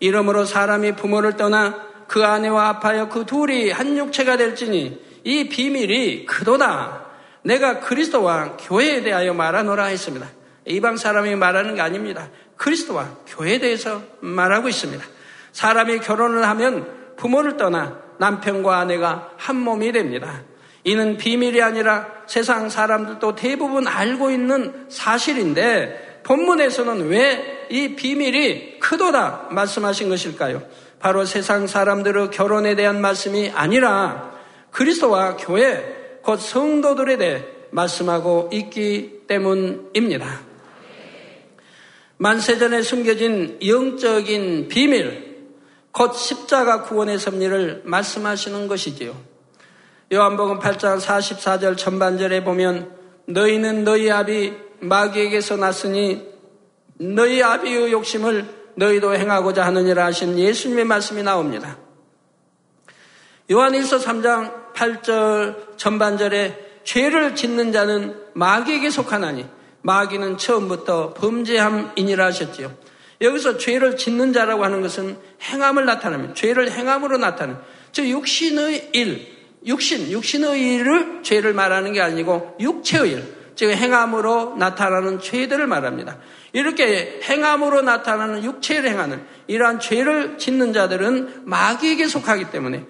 이러므로 0.00 0.44
사람이 0.44 0.96
부모를 0.96 1.36
떠나 1.36 1.82
그 2.08 2.24
아내와 2.24 2.68
아파여 2.68 3.08
그 3.08 3.24
둘이 3.24 3.70
한 3.70 3.96
육체가 3.96 4.36
될지니 4.36 5.00
이 5.24 5.48
비밀이 5.48 6.26
그도다. 6.26 7.06
내가 7.42 7.80
그리스도와 7.80 8.56
교회에 8.56 9.02
대하여 9.02 9.34
말하노라 9.34 9.86
했습니다. 9.86 10.28
이방 10.66 10.96
사람이 10.96 11.36
말하는 11.36 11.74
게 11.74 11.80
아닙니다. 11.80 12.28
그리스도와 12.56 13.16
교회에 13.26 13.58
대해서 13.58 14.02
말하고 14.20 14.68
있습니다. 14.68 15.04
사람이 15.52 16.00
결혼을 16.00 16.46
하면 16.48 17.14
부모를 17.16 17.56
떠나 17.56 18.03
남편과 18.18 18.78
아내가 18.78 19.30
한 19.36 19.56
몸이 19.56 19.92
됩니다. 19.92 20.42
이는 20.84 21.16
비밀이 21.16 21.62
아니라 21.62 22.06
세상 22.26 22.68
사람들도 22.68 23.34
대부분 23.36 23.86
알고 23.86 24.30
있는 24.30 24.86
사실인데 24.88 26.20
본문에서는 26.24 27.08
왜 27.08 27.54
이 27.70 27.96
비밀이 27.96 28.78
크도다 28.78 29.48
말씀하신 29.50 30.08
것일까요? 30.08 30.62
바로 30.98 31.24
세상 31.24 31.66
사람들의 31.66 32.30
결혼에 32.30 32.74
대한 32.74 33.00
말씀이 33.00 33.50
아니라 33.54 34.32
그리스도와 34.70 35.36
교회, 35.36 36.18
곧 36.22 36.40
성도들에 36.40 37.18
대해 37.18 37.44
말씀하고 37.70 38.50
있기 38.52 39.22
때문입니다. 39.26 40.40
만세전에 42.16 42.82
숨겨진 42.82 43.58
영적인 43.66 44.68
비밀, 44.68 45.33
곧 45.94 46.12
십자가 46.16 46.82
구원의 46.82 47.20
섭리를 47.20 47.82
말씀하시는 47.84 48.66
것이지요. 48.66 49.16
요한복음 50.12 50.58
8장 50.58 51.00
44절 51.00 51.78
전반절에 51.78 52.42
보면 52.42 52.92
너희는 53.26 53.84
너희 53.84 54.10
아비 54.10 54.54
마귀에게서 54.80 55.56
났으니 55.56 56.26
너희 56.98 57.40
아비의 57.42 57.92
욕심을 57.92 58.72
너희도 58.74 59.14
행하고자 59.14 59.64
하느니라 59.64 60.06
하신 60.06 60.36
예수님의 60.36 60.84
말씀이 60.84 61.22
나옵니다. 61.22 61.78
요한일서 63.48 63.98
3장 63.98 64.74
8절 64.74 65.78
전반절에 65.78 66.80
죄를 66.82 67.36
짓는 67.36 67.70
자는 67.70 68.20
마귀에게 68.34 68.90
속하나니 68.90 69.46
마귀는 69.82 70.38
처음부터 70.38 71.14
범죄함이니라 71.14 72.26
하셨지요. 72.26 72.72
여기서 73.20 73.58
죄를 73.58 73.96
짓는 73.96 74.32
자라고 74.32 74.64
하는 74.64 74.80
것은 74.80 75.16
행함을 75.42 75.84
나타냅니다. 75.84 76.34
죄를 76.34 76.70
행함으로 76.70 77.18
나타내는. 77.18 77.60
즉 77.92 78.08
육신의 78.08 78.90
일, 78.92 79.26
육신, 79.66 80.10
육신의 80.10 80.60
일을 80.74 81.22
죄를 81.22 81.54
말하는 81.54 81.92
게 81.92 82.00
아니고 82.00 82.56
육체의 82.60 83.12
일, 83.12 83.34
즉 83.54 83.70
행함으로 83.70 84.56
나타나는 84.56 85.20
죄들을 85.20 85.66
말합니다. 85.66 86.18
이렇게 86.52 87.20
행함으로 87.22 87.82
나타나는 87.82 88.44
육체를 88.44 88.90
행하는 88.90 89.24
이러한 89.46 89.80
죄를 89.80 90.38
짓는 90.38 90.72
자들은 90.72 91.42
마귀에게 91.44 92.06
속하기 92.06 92.50
때문에 92.50 92.86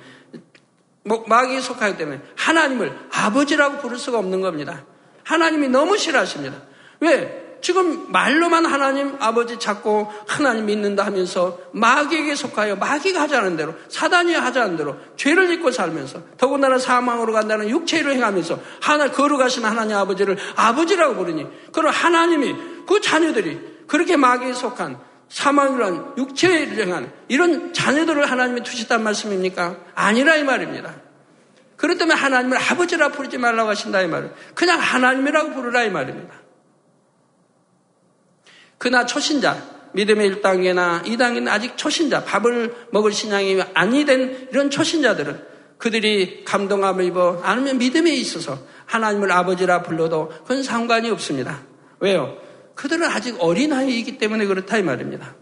뭐, 1.05 1.25
마귀에 1.29 1.61
속하기 1.61 1.99
때문에 1.99 2.21
하나님을 2.37 2.97
아버지라고 3.13 3.79
부를 3.79 3.99
수가 3.99 4.19
없는 4.19 4.41
겁니다. 4.41 4.87
하나님이 5.23 5.69
너무 5.69 5.99
싫어하십니다. 5.99 6.63
왜? 7.01 7.44
지금 7.65 8.13
말로만 8.13 8.67
하나님 8.67 9.17
아버지 9.21 9.59
찾고 9.59 10.13
하나님 10.27 10.67
믿는다 10.67 11.07
하면서 11.07 11.59
마귀에게 11.73 12.35
속하여 12.35 12.77
마귀가 12.77 13.23
하자는 13.23 13.57
대로 13.57 13.75
사단이 13.89 14.35
하자는 14.35 14.77
대로 14.77 14.97
죄를 15.17 15.49
짓고 15.49 15.71
살면서 15.71 16.21
더군다나 16.37 16.79
사망으로 16.79 17.33
간다는 17.33 17.71
육체로 17.71 18.13
행하면서 18.13 18.59
하나 18.83 19.11
거룩하신 19.11 19.65
하나님 19.65 19.97
아버지를 19.97 20.37
아버지라고 20.57 21.15
부르니 21.15 21.47
그런 21.73 21.91
하나님이 21.91 22.55
그 22.87 23.01
자녀들이 23.01 23.59
그렇게 23.87 24.19
마귀에 24.19 24.53
속한 24.53 24.99
사망이란 25.31 26.17
육체를 26.19 26.87
행하는 26.87 27.11
이런 27.29 27.73
자녀들을 27.73 28.31
하나님이 28.31 28.63
두셨단 28.63 29.03
말씀입니까? 29.03 29.77
아니라 29.95 30.37
이 30.37 30.45
말입니다. 30.45 30.97
때문에 31.79 32.15
하나님을 32.15 32.59
아버지라 32.59 33.09
부르지 33.09 33.39
말라고 33.39 33.71
하신다 33.71 34.03
이 34.03 34.07
말을 34.07 34.35
그냥 34.55 34.79
하나님이라고 34.81 35.55
부르라 35.55 35.85
이 35.85 35.91
말입니다. 35.91 36.44
그나 38.85 39.07
초신자, 39.07 39.57
믿음의 39.95 40.31
1단계나 40.31 41.05
2단계는 41.05 41.49
아직 41.49 41.79
초신자, 41.79 42.23
밥을 42.25 42.89
먹을 42.91 43.13
신앙이 43.13 43.63
아니 43.73 44.05
된 44.05 44.47
이런 44.53 44.69
초신자들은 44.69 45.43
그들이 45.79 46.45
감동함을 46.45 47.05
입어 47.05 47.41
아니면 47.43 47.79
믿음에 47.79 48.15
있어서 48.15 48.59
하나님을 48.85 49.33
아버지라 49.33 49.81
불러도 49.81 50.29
그건 50.43 50.63
상관이 50.63 51.09
없습니다. 51.09 51.63
왜요? 51.99 52.37
그들은 52.75 53.07
아직 53.07 53.37
어린아이이기 53.39 54.19
때문에 54.19 54.45
그렇다 54.45 54.77
이 54.77 54.83
말입니다. 54.83 55.35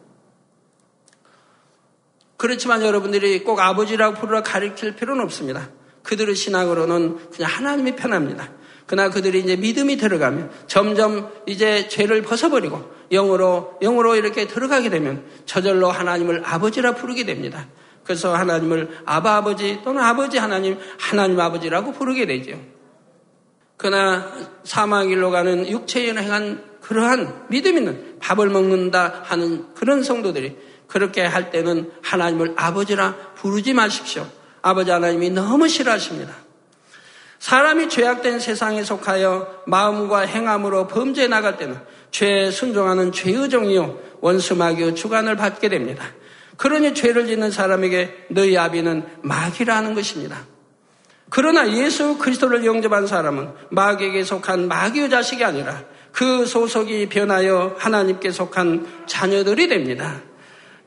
그렇지만 2.37 2.83
여러분들이 2.83 3.43
꼭 3.43 3.59
아버지라고 3.59 4.21
부르라 4.21 4.45
가르칠 4.45 4.95
필요는 4.95 5.25
없습니다. 5.25 5.69
그들의 6.05 6.37
신앙으로는 6.37 7.31
그냥 7.31 7.51
하나님이 7.51 7.97
편합니다. 7.97 8.53
그러나 8.87 9.11
그들이 9.11 9.41
이제 9.41 9.57
믿음이 9.57 9.97
들어가면 9.97 10.51
점점 10.67 11.31
이제 11.47 11.89
죄를 11.89 12.23
벗어버리고 12.23 12.91
영으로 13.11 13.79
영으로 13.83 14.17
이렇게 14.17 14.47
들어가게 14.47 14.91
되면 14.91 15.25
저절로 15.47 15.91
하나님을 15.91 16.43
아버지라 16.45 16.95
부르게 16.95 17.25
됩니다. 17.25 17.69
그래서 18.05 18.35
하나님을 18.35 19.03
아바 19.05 19.37
아버지 19.37 19.81
또는 19.85 20.03
아버지 20.03 20.39
하나님 20.39 20.79
하나님 20.99 21.39
아버지라고 21.39 21.93
부르게 21.93 22.27
되죠. 22.27 22.59
그러나 23.77 24.33
사망길로 24.65 25.31
가는 25.31 25.69
육체에 25.69 26.15
행한 26.15 26.63
그러한 26.81 27.47
믿음 27.49 27.79
있는 27.79 28.19
밥을 28.21 28.49
먹는다 28.49 29.23
하는 29.25 29.73
그런 29.75 30.03
성도들이 30.03 30.57
그렇게 30.87 31.23
할 31.23 31.51
때는 31.51 31.91
하나님을 32.03 32.55
아버지라 32.57 33.15
부르지 33.35 33.73
마십시오. 33.73 34.27
아버지 34.61 34.91
하나님이 34.91 35.31
너무 35.31 35.69
싫어하십니다. 35.69 36.35
사람이 37.43 37.89
죄악된 37.89 38.39
세상에 38.39 38.85
속하여 38.85 39.65
마음과 39.67 40.21
행함으로 40.21 40.87
범죄에 40.87 41.27
나갈 41.27 41.57
때는 41.57 41.77
죄에 42.13 42.53
순종하는 42.53 43.11
죄의 43.11 43.51
종이요 43.51 43.99
원수 44.21 44.55
마귀의 44.55 44.95
주관을 44.95 45.35
받게 45.35 45.69
됩니다. 45.69 46.05
그러니 46.57 46.95
죄를 46.95 47.27
짓는 47.27 47.51
사람에게 47.51 48.27
너희 48.29 48.57
아비는 48.57 49.05
마귀라는 49.23 49.95
것입니다. 49.95 50.47
그러나 51.31 51.69
예수 51.73 52.17
그리스도를 52.17 52.65
영접한 52.65 53.09
사람은 53.09 53.51
마귀에게 53.71 54.23
속한 54.23 54.69
마귀의 54.69 55.11
자식이 55.11 55.43
아니라 55.43 55.83
그 56.13 56.47
소속이 56.47 57.09
변하여 57.09 57.75
하나님께 57.77 58.31
속한 58.31 58.87
자녀들이 59.07 59.67
됩니다. 59.67 60.21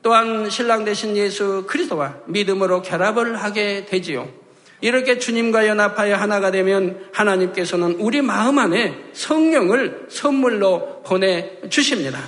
또한 0.02 0.48
신랑 0.48 0.86
되신 0.86 1.18
예수 1.18 1.64
그리스도와 1.66 2.14
믿음으로 2.24 2.80
결합을 2.80 3.36
하게 3.36 3.84
되지요. 3.84 4.45
이렇게 4.80 5.18
주님과 5.18 5.66
연합하여 5.66 6.16
하나가 6.16 6.50
되면 6.50 7.08
하나님께서는 7.12 7.96
우리 7.98 8.20
마음 8.22 8.58
안에 8.58 8.94
성령을 9.12 10.06
선물로 10.08 11.02
보내주십니다. 11.02 12.20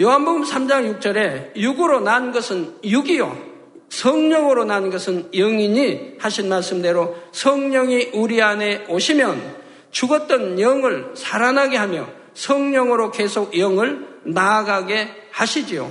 요한복음 0.00 0.44
3장 0.44 1.00
6절에 1.00 1.56
육으로 1.56 2.00
난 2.00 2.32
것은 2.32 2.76
육이요. 2.84 3.56
성령으로 3.88 4.64
난 4.64 4.90
것은 4.90 5.30
영이니 5.32 6.16
하신 6.18 6.48
말씀대로 6.48 7.16
성령이 7.32 8.10
우리 8.14 8.42
안에 8.42 8.86
오시면 8.88 9.56
죽었던 9.90 10.60
영을 10.60 11.12
살아나게 11.14 11.76
하며 11.76 12.08
성령으로 12.34 13.10
계속 13.10 13.58
영을 13.58 14.06
나아가게 14.24 15.08
하시지요. 15.30 15.90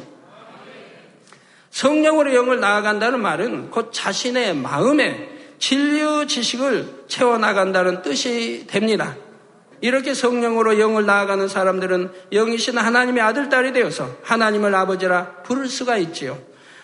성령으로 1.71 2.35
영을 2.35 2.59
나아간다는 2.59 3.21
말은 3.21 3.71
곧 3.71 3.91
자신의 3.91 4.55
마음에 4.55 5.34
진리의 5.65 6.27
지식을 6.27 7.05
채워나간다는 7.07 8.03
뜻이 8.03 8.65
됩니다. 8.67 9.15
이렇게 9.81 10.13
성령으로 10.13 10.79
영을 10.79 11.07
나아가는 11.07 11.47
사람들은 11.47 12.11
영이신 12.31 12.77
하나님의 12.77 13.23
아들, 13.23 13.49
딸이 13.49 13.73
되어서 13.73 14.15
하나님을 14.21 14.75
아버지라 14.75 15.41
부를 15.41 15.65
수가 15.65 15.97
있지요. 15.97 16.37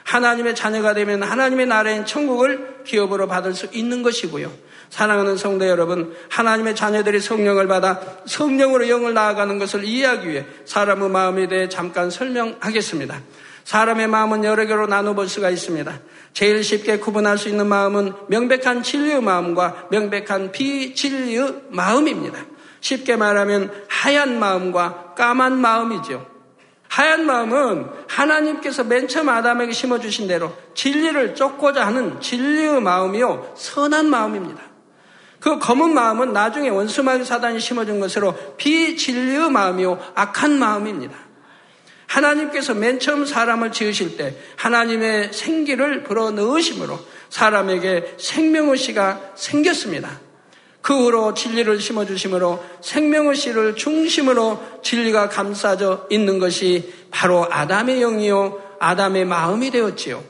하나님의 0.04 0.56
자녀가 0.56 0.96
되면 0.96 1.22
하나님의 1.22 1.68
나라인 1.68 2.08
천국을 2.08 2.82
기업으로 2.84 3.28
받을 3.28 3.54
수 3.54 3.68
있는 3.72 4.02
것이고요. 4.02 4.52
사랑하는 4.90 5.38
성도 5.38 5.68
여러분, 5.68 6.16
하나님의 6.30 6.76
자녀들이 6.76 7.20
성령을 7.20 7.68
받아 7.68 8.02
성령으로 8.26 8.90
영을 8.90 9.14
나아가는 9.14 9.60
것을 9.60 9.84
이해하기 9.84 10.28
위해 10.28 10.46
사람의 10.66 11.12
마음에 11.12 11.48
대해 11.48 11.70
잠깐 11.70 12.10
설명하겠습니다. 12.10 13.22
사람의 13.72 14.08
마음은 14.08 14.44
여러 14.44 14.66
개로 14.66 14.86
나눠볼 14.86 15.30
수가 15.30 15.50
있습니다. 15.50 16.00
제일 16.34 16.62
쉽게 16.62 17.00
구분할 17.00 17.38
수 17.38 17.48
있는 17.48 17.68
마음은 17.68 18.12
명백한 18.28 18.84
진리의 18.84 19.22
마음과 19.22 19.88
명백한 19.90 20.52
비진리의 20.52 21.68
마음입니다. 21.70 22.38
쉽게 22.82 23.16
말하면 23.16 23.72
하얀 23.88 24.40
마음과 24.40 25.14
까만 25.16 25.58
마음이죠. 25.62 26.28
하얀 26.90 27.26
마음은 27.26 27.88
하나님께서 28.10 28.84
맨 28.84 29.08
처음 29.08 29.30
아담에게 29.30 29.72
심어주신 29.72 30.28
대로 30.28 30.52
진리를 30.74 31.34
쫓고자 31.36 31.88
하는 31.88 32.20
진리의 32.20 32.82
마음이요, 32.82 33.54
선한 33.56 34.10
마음입니다. 34.10 34.62
그 35.40 35.60
검은 35.60 35.94
마음은 35.94 36.34
나중에 36.34 36.68
원수마귀 36.68 37.24
사단이 37.24 37.62
심어준 37.62 38.02
것으로 38.02 38.36
비진리의 38.58 39.50
마음이요, 39.50 39.98
악한 40.14 40.60
마음입니다. 40.60 41.31
하나님께서 42.12 42.74
맨 42.74 43.00
처음 43.00 43.26
사람을 43.26 43.72
지으실 43.72 44.18
때 44.18 44.36
하나님의 44.58 45.32
생기를 45.32 46.04
불어 46.04 46.32
넣으심으로 46.32 47.00
사람에게 47.30 48.16
생명의 48.18 48.78
씨가 48.78 49.32
생겼습니다. 49.36 50.20
그 50.82 50.94
후로 50.94 51.34
진리를 51.34 51.80
심어주심으로 51.80 52.64
생명의 52.82 53.36
씨를 53.36 53.76
중심으로 53.76 54.82
진리가 54.84 55.30
감싸져 55.30 56.08
있는 56.10 56.40
것이 56.40 56.92
바로 57.12 57.48
아담의 57.50 58.00
영이요, 58.02 58.62
아담의 58.80 59.26
마음이 59.26 59.72
되었지요. 59.72 60.22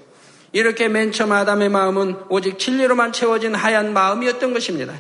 이렇게 0.52 0.88
맨 0.88 1.12
처음 1.12 1.32
아담의 1.32 1.70
마음은 1.70 2.16
오직 2.30 2.60
진리로만 2.60 3.12
채워진 3.12 3.56
하얀 3.56 3.94
마음이었던 3.94 4.54
것입니다. 4.54 4.94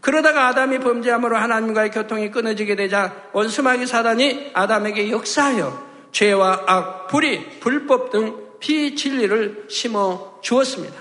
그러다가 0.00 0.48
아담이 0.48 0.78
범죄함으로 0.78 1.36
하나님과의 1.36 1.90
교통이 1.90 2.30
끊어지게 2.30 2.76
되자 2.76 3.14
원수마귀 3.32 3.86
사단이 3.86 4.52
아담에게 4.54 5.10
역사하여 5.10 5.91
죄와 6.12 6.62
악, 6.66 7.06
불의, 7.08 7.60
불법 7.60 8.10
등 8.10 8.38
비진리를 8.60 9.66
심어 9.68 10.38
주었습니다. 10.40 10.94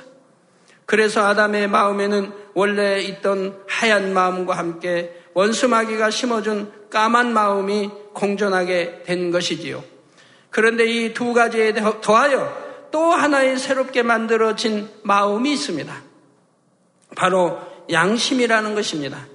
그래서 0.86 1.26
아담의 1.26 1.70
마음에는 1.70 2.34
원래 2.54 3.00
있던 3.02 3.64
하얀 3.68 4.14
마음과 4.14 4.58
함께 4.58 5.16
원수마귀가 5.34 6.10
심어준 6.10 6.90
까만 6.90 7.34
마음이 7.34 7.90
공존하게 8.14 9.04
된 9.06 9.32
것이지요. 9.32 9.84
그런데 10.50 10.86
이 10.86 11.14
두 11.14 11.34
가지에 11.34 11.74
더하여 12.02 12.72
또 12.92 13.12
하나의 13.12 13.58
새롭게 13.58 14.04
만들어진 14.04 14.90
마음이 15.04 15.54
있습니다. 15.54 15.94
바로 17.16 17.60
양심이라는 17.90 18.76
것입니다. 18.76 19.28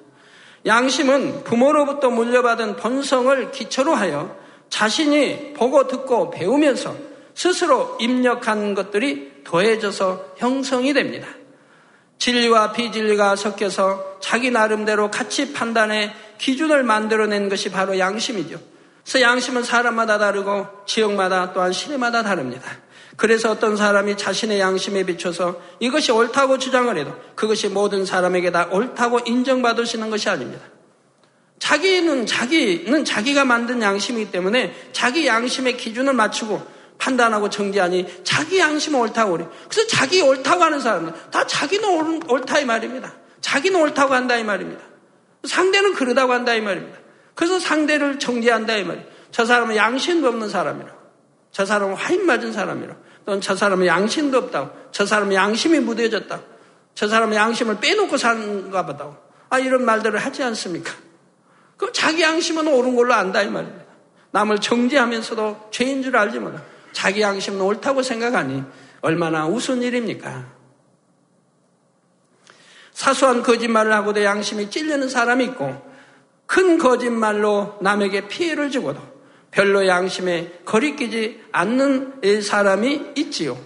양심은 0.67 1.45
부모로부터 1.45 2.11
물려받은 2.11 2.77
본성을 2.77 3.51
기초로 3.53 3.95
하여 3.95 4.37
자신이 4.69 5.55
보고 5.55 5.87
듣고 5.87 6.31
배우면서 6.31 6.97
스스로 7.35 7.97
입력한 8.01 8.75
것들이 8.75 9.43
더해져서 9.45 10.35
형성이 10.39 10.93
됩니다. 10.93 11.29
진리와 12.19 12.73
비진리가 12.73 13.37
섞여서 13.37 14.19
자기 14.21 14.51
나름대로 14.51 15.11
가치 15.11 15.53
판단의 15.53 16.13
기준을 16.39 16.83
만들어낸 16.83 17.49
것이 17.49 17.71
바로 17.71 17.99
양심이죠. 17.99 18.59
그래서 19.03 19.21
양심은 19.21 19.63
사람마다 19.63 20.19
다르고 20.19 20.67
지역마다 20.87 21.53
또한 21.53 21.73
시대마다 21.73 22.23
다릅니다. 22.23 22.65
그래서 23.17 23.51
어떤 23.51 23.77
사람이 23.77 24.17
자신의 24.17 24.61
양심에 24.61 25.05
비춰서 25.05 25.61
이것이 25.79 26.13
옳다고 26.13 26.59
주장을 26.59 26.97
해도 26.97 27.15
그것이 27.35 27.69
모든 27.69 28.05
사람에게 28.05 28.51
다 28.51 28.69
옳다고 28.71 29.21
있는 29.27 29.63
것이 29.63 30.29
아닙니다. 30.29 30.65
자기는 31.59 32.27
자기는 32.27 33.05
자기가 33.05 33.45
만든 33.45 33.83
양심이기 33.83 34.31
때문에 34.31 34.75
자기 34.93 35.27
양심의 35.27 35.77
기준을 35.77 36.13
맞추고 36.13 36.77
판단하고 36.99 37.51
정지하니 37.51 38.23
자기 38.25 38.59
양심은 38.59 39.01
옳다고 39.01 39.33
그래. 39.33 39.49
그래서 39.69 39.87
자기 39.89 40.21
옳다고 40.23 40.63
하는 40.63 40.81
사람은 40.81 41.13
다 41.31 41.47
자기는 41.47 42.23
옳다 42.29 42.61
이 42.61 42.65
말입니다. 42.65 43.15
자기는 43.41 43.81
옳다고 43.81 44.15
한다 44.15 44.37
이 44.37 44.45
말입니다. 44.45 44.83
상대는 45.45 45.95
그러다고 45.95 46.33
한다 46.33 46.55
이 46.55 46.61
말입니다. 46.61 46.99
그래서 47.35 47.59
상대를 47.59 48.19
정지한다 48.19 48.77
이 48.77 48.85
말이에요. 48.85 49.07
저 49.31 49.45
사람은 49.45 49.77
양심도 49.77 50.29
없는 50.29 50.49
사람이라고. 50.49 50.97
저 51.53 51.65
사람은 51.65 51.95
화인 51.95 52.27
맞은 52.27 52.53
사람이라고. 52.53 53.01
또는 53.25 53.41
저 53.41 53.55
사람은 53.55 53.87
양심도 53.87 54.39
없다고. 54.39 54.71
저 54.93 55.05
사람은 55.07 55.35
양심이 55.35 55.81
무뎌졌다고. 55.81 56.43
저 56.95 57.09
사람은 57.09 57.37
양심을 57.37 57.79
빼놓고 57.81 58.17
사는가 58.17 58.87
보다고. 58.87 59.17
아, 59.51 59.59
이런 59.59 59.85
말들을 59.85 60.19
하지 60.19 60.43
않습니까? 60.43 60.93
그럼 61.77 61.93
자기 61.93 62.23
양심은 62.23 62.67
옳은 62.67 62.97
걸로 62.97 63.15
안다 63.15 63.43
이 63.43 63.49
말입니다. 63.49 63.85
남을 64.31 64.61
정지하면서도 64.61 65.69
죄인 65.71 66.03
줄 66.03 66.17
알지 66.17 66.39
몰라. 66.39 66.63
자기 66.93 67.21
양심은 67.21 67.61
옳다고 67.61 68.03
생각하니 68.03 68.63
얼마나 69.03 69.47
우스운 69.47 69.83
일입니까? 69.83 70.57
사소한 72.93 73.43
거짓말을 73.43 73.93
하고도 73.93 74.25
양심이 74.25 74.71
찔리는 74.71 75.09
사람이 75.09 75.45
있고 75.45 75.83
큰 76.47 76.79
거짓말로 76.79 77.77
남에게 77.83 78.29
피해를 78.29 78.71
주고도 78.71 79.01
별로 79.51 79.87
양심에 79.87 80.61
거리끼지 80.65 81.43
않는 81.53 82.21
사람이 82.43 83.13
있지요. 83.17 83.59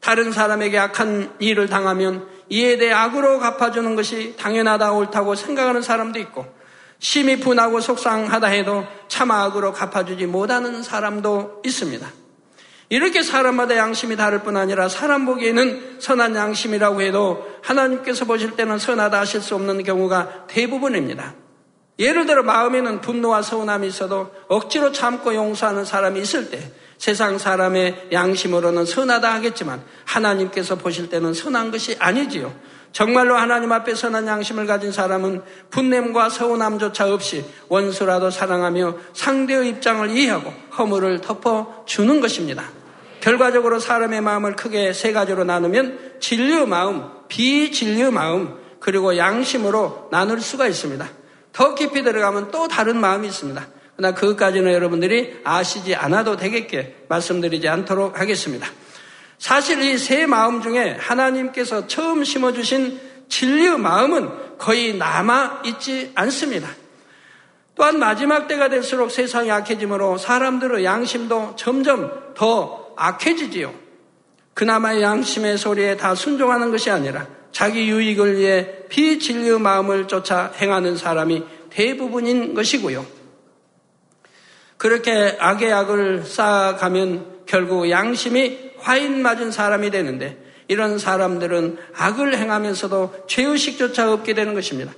다른 0.00 0.32
사람에게 0.32 0.78
악한 0.78 1.36
일을 1.38 1.68
당하면 1.68 2.28
이에 2.48 2.76
대해 2.76 2.92
악으로 2.92 3.38
갚아주는 3.38 3.94
것이 3.94 4.36
당연하다 4.36 4.92
옳다고 4.92 5.34
생각하는 5.34 5.80
사람도 5.80 6.18
있고 6.18 6.44
심히 7.02 7.40
분하고 7.40 7.80
속상하다 7.80 8.46
해도 8.46 8.86
차마 9.08 9.42
악으로 9.42 9.72
갚아주지 9.72 10.26
못하는 10.26 10.84
사람도 10.84 11.62
있습니다. 11.64 12.06
이렇게 12.90 13.24
사람마다 13.24 13.76
양심이 13.76 14.16
다를 14.16 14.44
뿐 14.44 14.56
아니라 14.56 14.88
사람 14.88 15.26
보기에는 15.26 15.96
선한 15.98 16.36
양심이라고 16.36 17.02
해도 17.02 17.44
하나님께서 17.62 18.24
보실 18.24 18.52
때는 18.52 18.78
선하다 18.78 19.18
하실 19.18 19.40
수 19.40 19.56
없는 19.56 19.82
경우가 19.82 20.46
대부분입니다. 20.46 21.34
예를 21.98 22.24
들어 22.26 22.44
마음에는 22.44 23.00
분노와 23.00 23.42
서운함이 23.42 23.88
있어도 23.88 24.30
억지로 24.46 24.92
참고 24.92 25.34
용서하는 25.34 25.84
사람이 25.84 26.20
있을 26.20 26.50
때 26.50 26.72
세상 26.98 27.36
사람의 27.36 28.10
양심으로는 28.12 28.86
선하다 28.86 29.34
하겠지만 29.34 29.82
하나님께서 30.04 30.76
보실 30.76 31.10
때는 31.10 31.34
선한 31.34 31.72
것이 31.72 31.96
아니지요. 31.98 32.54
정말로 32.92 33.36
하나님 33.36 33.72
앞에 33.72 33.94
선한 33.94 34.26
양심을 34.26 34.66
가진 34.66 34.92
사람은 34.92 35.42
분냄과 35.70 36.28
서운함조차 36.28 37.12
없이 37.12 37.44
원수라도 37.68 38.30
사랑하며 38.30 38.96
상대의 39.14 39.70
입장을 39.70 40.10
이해하고 40.10 40.52
허물을 40.78 41.22
덮어주는 41.22 42.20
것입니다. 42.20 42.64
결과적으로 43.20 43.78
사람의 43.78 44.20
마음을 44.20 44.56
크게 44.56 44.92
세 44.92 45.12
가지로 45.12 45.44
나누면 45.44 46.16
진리의 46.20 46.66
마음, 46.66 47.08
비진리의 47.28 48.10
마음, 48.10 48.56
그리고 48.78 49.16
양심으로 49.16 50.08
나눌 50.10 50.40
수가 50.40 50.66
있습니다. 50.66 51.08
더 51.52 51.74
깊이 51.74 52.02
들어가면 52.02 52.50
또 52.50 52.68
다른 52.68 53.00
마음이 53.00 53.28
있습니다. 53.28 53.64
그러나 53.96 54.14
그것까지는 54.14 54.72
여러분들이 54.72 55.40
아시지 55.44 55.94
않아도 55.94 56.36
되겠게 56.36 57.04
말씀드리지 57.08 57.68
않도록 57.68 58.18
하겠습니다. 58.18 58.66
사실 59.42 59.82
이 59.82 59.98
세 59.98 60.24
마음 60.24 60.62
중에 60.62 60.96
하나님께서 61.00 61.88
처음 61.88 62.22
심어주신 62.22 63.00
진리의 63.28 63.76
마음은 63.76 64.56
거의 64.56 64.96
남아있지 64.96 66.12
않습니다. 66.14 66.68
또한 67.74 67.98
마지막 67.98 68.46
때가 68.46 68.68
될수록 68.68 69.10
세상이 69.10 69.48
약해지므로 69.48 70.16
사람들의 70.16 70.84
양심도 70.84 71.56
점점 71.56 72.34
더 72.36 72.94
악해지지요. 72.96 73.74
그나마 74.54 75.00
양심의 75.00 75.58
소리에 75.58 75.96
다 75.96 76.14
순종하는 76.14 76.70
것이 76.70 76.92
아니라 76.92 77.26
자기 77.50 77.90
유익을 77.90 78.38
위해 78.38 78.86
비진리의 78.90 79.58
마음을 79.58 80.06
쫓아 80.06 80.52
행하는 80.60 80.96
사람이 80.96 81.42
대부분인 81.70 82.54
것이고요. 82.54 83.04
그렇게 84.76 85.36
악의 85.40 85.72
악을 85.72 86.22
쌓아가면 86.26 87.31
결국 87.46 87.90
양심이 87.90 88.72
화인 88.78 89.22
맞은 89.22 89.50
사람이 89.50 89.90
되는데 89.90 90.38
이런 90.68 90.98
사람들은 90.98 91.76
악을 91.94 92.36
행하면서도 92.36 93.24
죄의식조차 93.26 94.12
없게 94.12 94.34
되는 94.34 94.54
것입니다. 94.54 94.92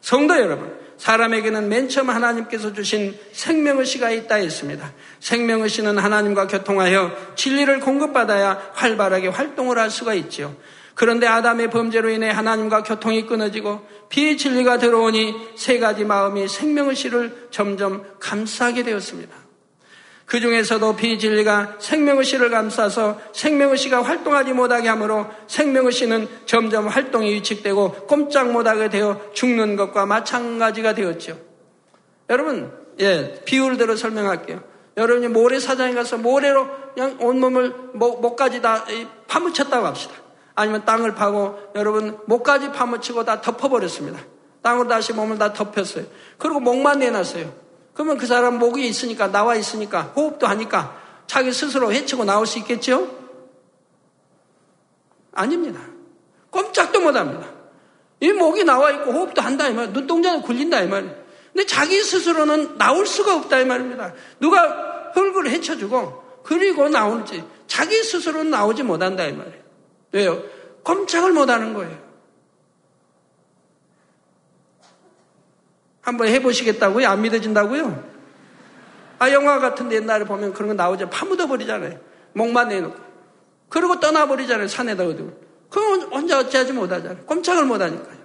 성도 0.00 0.36
여러분, 0.36 0.72
사람에게는 0.96 1.68
맨 1.68 1.88
처음 1.88 2.10
하나님께서 2.10 2.72
주신 2.72 3.18
생명의 3.32 3.86
씨가 3.86 4.10
있다 4.10 4.36
했습니다. 4.36 4.92
생명의 5.20 5.68
씨는 5.68 5.98
하나님과 5.98 6.46
교통하여 6.46 7.16
진리를 7.34 7.80
공급받아야 7.80 8.70
활발하게 8.74 9.28
활동을 9.28 9.78
할 9.78 9.90
수가 9.90 10.14
있지요. 10.14 10.54
그런데 10.94 11.26
아담의 11.26 11.70
범죄로 11.70 12.10
인해 12.10 12.30
하나님과 12.30 12.82
교통이 12.82 13.26
끊어지고 13.26 13.86
비진리가 14.10 14.78
들어오니 14.78 15.34
세 15.56 15.78
가지 15.78 16.04
마음이 16.04 16.48
생명의 16.48 16.94
씨를 16.94 17.48
점점 17.50 18.04
감싸게 18.20 18.82
되었습니다. 18.82 19.41
그 20.32 20.40
중에서도 20.40 20.96
비진리가 20.96 21.76
생명의 21.78 22.24
씨를 22.24 22.48
감싸서 22.48 23.20
생명의 23.34 23.76
씨가 23.76 24.00
활동하지 24.00 24.54
못하게 24.54 24.88
하므로 24.88 25.26
생명의 25.46 25.92
씨는 25.92 26.26
점점 26.46 26.88
활동이 26.88 27.34
위축되고 27.34 28.06
꼼짝 28.06 28.50
못하게 28.50 28.88
되어 28.88 29.20
죽는 29.34 29.76
것과 29.76 30.06
마찬가지가 30.06 30.94
되었죠. 30.94 31.38
여러분, 32.30 32.72
예, 33.00 33.42
들어 33.44 33.94
설명할게요. 33.94 34.62
여러분이 34.96 35.28
모래사장에 35.28 35.92
가서 35.92 36.16
모래로 36.16 36.66
그냥 36.94 37.18
온몸을 37.20 37.74
목, 37.92 38.34
까지 38.34 38.62
다 38.62 38.86
파묻혔다고 39.28 39.84
합시다. 39.84 40.14
아니면 40.54 40.86
땅을 40.86 41.14
파고 41.14 41.58
여러분 41.74 42.16
목까지 42.24 42.72
파묻히고 42.72 43.26
다 43.26 43.42
덮어버렸습니다. 43.42 44.18
땅으로 44.62 44.88
다시 44.88 45.12
몸을 45.12 45.36
다 45.36 45.52
덮였어요. 45.52 46.06
그리고 46.38 46.58
목만 46.58 47.00
내놨어요. 47.00 47.61
그러면 47.94 48.16
그 48.16 48.26
사람 48.26 48.58
목이 48.58 48.86
있으니까 48.86 49.30
나와 49.30 49.54
있으니까 49.54 50.02
호흡도 50.16 50.46
하니까 50.46 51.00
자기 51.26 51.52
스스로 51.52 51.92
헤치고 51.92 52.24
나올 52.24 52.46
수 52.46 52.58
있겠죠? 52.58 53.08
아닙니다. 55.32 55.80
꼼짝도 56.50 57.00
못 57.00 57.16
합니다. 57.16 57.48
이 58.20 58.32
목이 58.32 58.64
나와 58.64 58.90
있고 58.92 59.12
호흡도 59.12 59.42
한다 59.42 59.68
이 59.68 59.74
말, 59.74 59.92
눈동자는 59.92 60.42
굴린다 60.42 60.80
이 60.82 60.88
말. 60.88 61.22
근데 61.52 61.66
자기 61.66 62.02
스스로는 62.02 62.78
나올 62.78 63.06
수가 63.06 63.36
없다 63.36 63.58
이 63.58 63.64
말입니다. 63.64 64.14
누가 64.40 65.10
흙을 65.14 65.50
헤쳐주고 65.50 66.42
그리고 66.44 66.88
나오지 66.88 67.44
자기 67.66 68.02
스스로는 68.02 68.50
나오지 68.50 68.82
못한다 68.82 69.24
이 69.24 69.32
말이에요. 69.32 69.62
왜요? 70.12 70.42
꼼짝을 70.84 71.32
못 71.32 71.48
하는 71.48 71.74
거예요. 71.74 72.11
한번 76.02 76.28
해보시겠다고요? 76.28 77.08
안 77.08 77.22
믿어진다고요? 77.22 78.12
아, 79.18 79.30
영화 79.30 79.58
같은데 79.60 79.96
옛날에 79.96 80.24
보면 80.24 80.52
그런 80.52 80.68
거 80.68 80.74
나오죠. 80.74 81.08
파묻어 81.08 81.46
버리잖아요. 81.46 81.98
목만 82.34 82.68
내놓고. 82.68 82.96
그리고 83.68 84.00
떠나버리잖아요. 84.00 84.68
산에다 84.68 85.04
어두고. 85.04 85.40
그건 85.70 86.02
혼자 86.02 86.40
어찌하지 86.40 86.72
못하잖아요. 86.72 87.24
꼼짝을 87.24 87.64
못하니까요. 87.64 88.22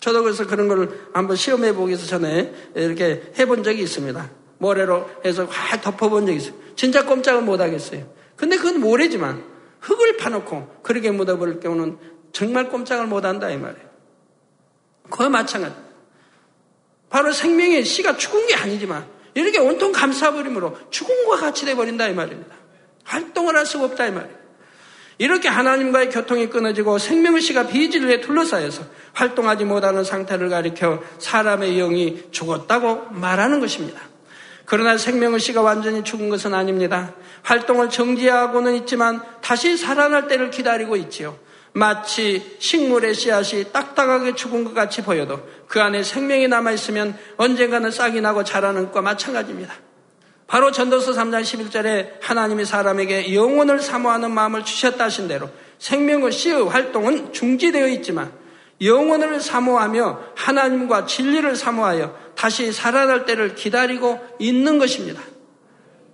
저도 0.00 0.22
그래서 0.22 0.46
그런 0.46 0.68
걸 0.68 1.08
한번 1.12 1.34
시험해 1.34 1.74
보기 1.74 1.88
위해서 1.88 2.06
전에 2.06 2.52
이렇게 2.74 3.32
해본 3.38 3.64
적이 3.64 3.82
있습니다. 3.82 4.30
모래로 4.58 5.08
해서 5.24 5.46
확 5.46 5.80
덮어본 5.80 6.26
적이 6.26 6.36
있어요. 6.38 6.54
진짜 6.76 7.04
꼼짝을 7.04 7.42
못 7.42 7.60
하겠어요. 7.60 8.06
근데 8.36 8.56
그건 8.56 8.80
모래지만 8.80 9.42
흙을 9.80 10.16
파놓고 10.18 10.80
그렇게 10.82 11.10
묻어버릴 11.10 11.60
경우는 11.60 11.98
정말 12.32 12.68
꼼짝을 12.68 13.06
못 13.06 13.24
한다 13.24 13.50
이 13.50 13.56
말이에요. 13.56 13.87
그와 15.10 15.28
마찬가지. 15.28 15.74
바로 17.10 17.32
생명의 17.32 17.84
씨가 17.84 18.16
죽은 18.16 18.46
게 18.46 18.54
아니지만 18.54 19.06
이렇게 19.34 19.58
온통 19.58 19.92
감싸버림으로 19.92 20.76
죽음과 20.90 21.36
같이 21.36 21.64
돼버린다 21.64 22.08
이 22.08 22.14
말입니다. 22.14 22.54
활동을 23.04 23.56
할 23.56 23.64
수가 23.64 23.86
없다 23.86 24.06
이 24.06 24.12
말이에요. 24.12 24.38
이렇게 25.18 25.48
하나님과의 25.48 26.10
교통이 26.10 26.48
끊어지고 26.48 26.98
생명의 26.98 27.40
씨가 27.40 27.66
비질에 27.66 28.20
둘러싸여서 28.20 28.84
활동하지 29.14 29.64
못하는 29.64 30.04
상태를 30.04 30.48
가리켜 30.48 31.02
사람의 31.18 31.76
영이 31.76 32.28
죽었다고 32.30 33.10
말하는 33.10 33.58
것입니다. 33.58 34.00
그러나 34.64 34.96
생명의 34.96 35.40
씨가 35.40 35.62
완전히 35.62 36.04
죽은 36.04 36.28
것은 36.28 36.54
아닙니다. 36.54 37.14
활동을 37.42 37.90
정지하고는 37.90 38.74
있지만 38.76 39.22
다시 39.40 39.76
살아날 39.76 40.28
때를 40.28 40.50
기다리고 40.50 40.94
있지요. 40.96 41.38
마치 41.72 42.56
식물의 42.58 43.14
씨앗이 43.14 43.72
딱딱하게 43.72 44.34
죽은 44.34 44.64
것 44.64 44.74
같이 44.74 45.02
보여도 45.02 45.40
그 45.66 45.80
안에 45.80 46.02
생명이 46.02 46.48
남아있으면 46.48 47.16
언젠가는 47.36 47.90
싹이 47.90 48.20
나고 48.20 48.44
자라는 48.44 48.86
것과 48.86 49.02
마찬가지입니다. 49.02 49.74
바로 50.46 50.72
전도서 50.72 51.12
3장 51.12 51.42
11절에 51.42 52.20
하나님이 52.22 52.64
사람에게 52.64 53.34
영혼을 53.34 53.80
사모하는 53.80 54.30
마음을 54.30 54.64
주셨다 54.64 55.04
하신 55.04 55.28
대로 55.28 55.50
생명의 55.78 56.32
씨의 56.32 56.68
활동은 56.68 57.32
중지되어 57.32 57.86
있지만 57.88 58.32
영혼을 58.80 59.40
사모하며 59.40 60.20
하나님과 60.36 61.06
진리를 61.06 61.54
사모하여 61.54 62.16
다시 62.34 62.72
살아날 62.72 63.26
때를 63.26 63.54
기다리고 63.54 64.18
있는 64.38 64.78
것입니다. 64.78 65.20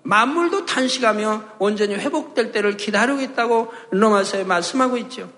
만물도 0.03 0.67
탄식하며 0.67 1.57
온전히 1.59 1.95
회복될 1.95 2.53
때를 2.53 2.77
기다리고 2.77 3.21
있다고 3.21 3.73
로마서에 3.91 4.45
말씀하고 4.45 4.97
있죠. 4.99 5.31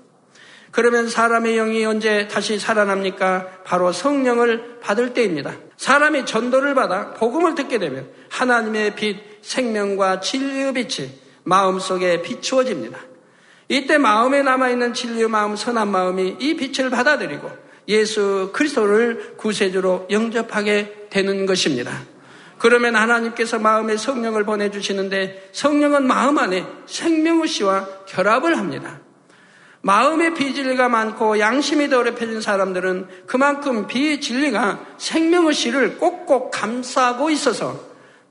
그러면 0.76 1.08
사람의 1.08 1.56
영이 1.56 1.86
언제 1.86 2.28
다시 2.28 2.58
살아납니까? 2.58 3.62
바로 3.64 3.92
성령을 3.92 4.78
받을 4.82 5.14
때입니다. 5.14 5.54
사람이 5.78 6.26
전도를 6.26 6.74
받아 6.74 7.14
복음을 7.14 7.54
듣게 7.54 7.78
되면 7.78 8.10
하나님의 8.28 8.94
빛, 8.94 9.16
생명과 9.40 10.20
진리의 10.20 10.74
빛이 10.74 11.12
마음속에 11.44 12.20
비추어집니다. 12.20 12.98
이때 13.70 13.96
마음에 13.96 14.42
남아있는 14.42 14.92
진리의 14.92 15.30
마음, 15.30 15.56
선한 15.56 15.88
마음이 15.88 16.36
이 16.40 16.56
빛을 16.56 16.90
받아들이고 16.90 17.50
예수 17.88 18.50
그리스도를 18.52 19.36
구세주로 19.38 20.08
영접하게 20.10 21.06
되는 21.08 21.46
것입니다. 21.46 22.02
그러면 22.58 22.96
하나님께서 22.96 23.58
마음에 23.58 23.96
성령을 23.96 24.44
보내주시는데 24.44 25.48
성령은 25.52 26.06
마음 26.06 26.36
안에 26.36 26.66
생명의 26.84 27.48
씨와 27.48 27.86
결합을 28.04 28.58
합니다. 28.58 29.05
마음의 29.82 30.34
비진리가 30.34 30.88
많고 30.88 31.38
양심이 31.38 31.88
더럽혀진 31.88 32.40
사람들은 32.40 33.08
그만큼 33.26 33.86
비진리가 33.86 34.80
생명의 34.98 35.54
씨를 35.54 35.98
꼭꼭 35.98 36.50
감싸고 36.50 37.30
있어서 37.30 37.78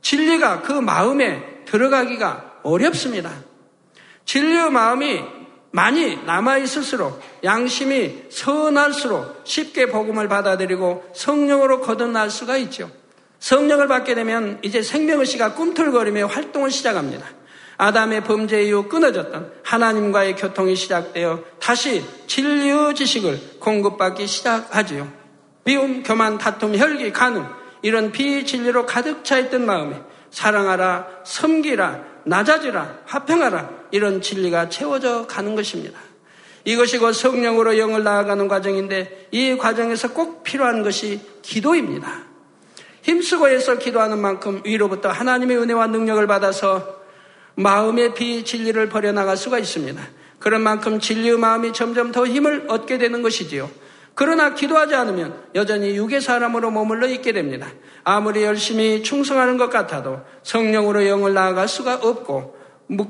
진리가 0.02 0.62
그 0.62 0.74
마음에 0.74 1.64
들어가기가 1.66 2.60
어렵습니다. 2.64 3.32
진리의 4.26 4.72
마음이 4.72 5.22
많이 5.72 6.24
남아있을수록 6.26 7.20
양심이 7.44 8.26
선할수록 8.30 9.42
쉽게 9.44 9.88
복음을 9.88 10.28
받아들이고 10.28 11.12
성령으로 11.14 11.82
거듭날 11.82 12.30
수가 12.30 12.58
있죠. 12.58 12.90
성령을 13.40 13.88
받게 13.88 14.16
되면 14.16 14.60
이제 14.62 14.82
생명의 14.82 15.26
씨가 15.26 15.54
꿈틀거리며 15.54 16.28
활동을 16.28 16.72
시작합니다. 16.72 17.28
아담의 17.78 18.24
범죄 18.24 18.64
이후 18.64 18.88
끊어졌던 18.88 19.52
하나님과의 19.64 20.36
교통이 20.36 20.76
시작되어 20.76 21.44
다시 21.60 22.04
진리의 22.28 22.96
지식을 22.96 23.60
공급받기 23.60 24.28
시작하지요. 24.28 25.08
미움, 25.66 26.04
교만, 26.04 26.38
다툼, 26.38 26.76
혈기, 26.78 27.12
간음 27.12 27.46
이런 27.82 28.12
비진리로 28.12 28.86
가득 28.86 29.24
차 29.26 29.38
있던 29.40 29.66
마음에 29.66 30.02
사랑하라, 30.32 31.08
섬기라, 31.24 32.04
낮아지라, 32.26 33.00
화평하라 33.06 33.70
이런 33.92 34.22
진리가 34.22 34.70
채워져 34.70 35.28
가는 35.28 35.56
것입니다. 35.56 36.00
이것이 36.66 36.98
곧 36.98 37.14
성령으로 37.14 37.78
영을 37.78 38.04
나아가는 38.04 38.48
과정인데 38.48 39.28
이 39.32 39.56
과정에서 39.56 40.14
꼭 40.14 40.44
필요한 40.44 40.82
것이 40.82 41.22
기도입니다. 41.44 42.24
힘쓰고 43.04 43.48
해서 43.48 43.78
기도하는 43.78 44.18
만큼 44.18 44.62
위로부터 44.66 45.10
하나님의 45.10 45.58
은혜와 45.58 45.88
능력을 45.88 46.26
받아서 46.26 46.95
마음의 47.56 48.14
비진리를 48.14 48.90
버려나갈 48.90 49.38
수가 49.38 49.60
있습니다. 49.60 50.02
그런 50.40 50.62
만큼 50.62 51.00
진리의 51.00 51.38
마음이 51.38 51.74
점점 51.74 52.12
더 52.12 52.26
힘을 52.26 52.66
얻게 52.68 52.98
되는 52.98 53.22
것이지요. 53.22 53.70
그러나 54.14 54.54
기도하지 54.54 54.96
않으면 54.96 55.36
여전히 55.56 55.96
육의 55.96 56.22
사람으로 56.22 56.72
머물러 56.72 57.08
있게 57.08 57.34
됩니다. 57.34 57.68
아무리 58.04 58.44
열심히 58.44 59.04
충성하는 59.04 59.58
것 59.58 59.70
같아도 59.70 60.22
성령으로 60.44 61.08
영을 61.08 61.34
나아갈 61.34 61.68
수가 61.68 61.96
없고 61.96 62.56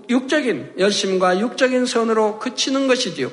육적인 0.10 0.74
열심과 0.80 1.40
육적인 1.40 1.86
선으로 1.86 2.40
그치는 2.40 2.88
것이지요. 2.88 3.30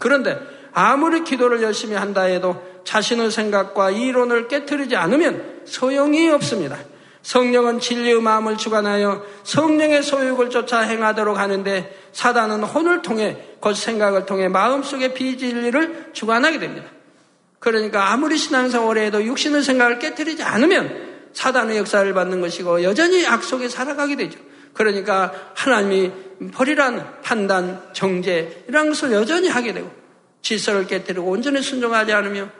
그런데 0.00 0.38
아무리 0.72 1.22
기도를 1.22 1.62
열심히 1.62 1.94
한다 1.94 2.22
해도 2.22 2.60
자신의 2.84 3.30
생각과 3.30 3.90
이론을 3.90 4.48
깨뜨리지 4.48 4.96
않으면 4.96 5.60
소용이 5.64 6.28
없습니다. 6.30 6.78
성령은 7.24 7.80
진리의 7.80 8.20
마음을 8.20 8.58
주관하여 8.58 9.24
성령의 9.42 10.02
소욕을 10.02 10.50
쫓아 10.50 10.80
행하도록 10.80 11.38
하는데 11.38 12.08
사단은 12.12 12.62
혼을 12.62 13.02
통해 13.02 13.38
곧 13.60 13.74
생각을 13.74 14.26
통해 14.26 14.48
마음속의 14.48 15.14
비진리를 15.14 16.10
주관하게 16.12 16.58
됩니다. 16.58 16.86
그러니까 17.58 18.12
아무리 18.12 18.36
신앙생활을 18.36 19.02
해도 19.02 19.24
육신의 19.24 19.62
생각을 19.62 19.98
깨뜨리지 19.98 20.42
않으면 20.42 21.14
사단의 21.32 21.78
역사를 21.78 22.12
받는 22.12 22.42
것이고 22.42 22.82
여전히 22.82 23.26
악 23.26 23.42
속에 23.42 23.70
살아가게 23.70 24.16
되죠. 24.16 24.38
그러니까 24.74 25.32
하나님이 25.54 26.12
버리라는 26.52 27.02
판단, 27.22 27.82
정죄 27.94 28.64
이런 28.68 28.88
것을 28.88 29.12
여전히 29.12 29.48
하게 29.48 29.72
되고 29.72 29.90
질서를 30.42 30.86
깨뜨리고 30.86 31.26
온전히 31.26 31.62
순종하지 31.62 32.12
않으며 32.12 32.50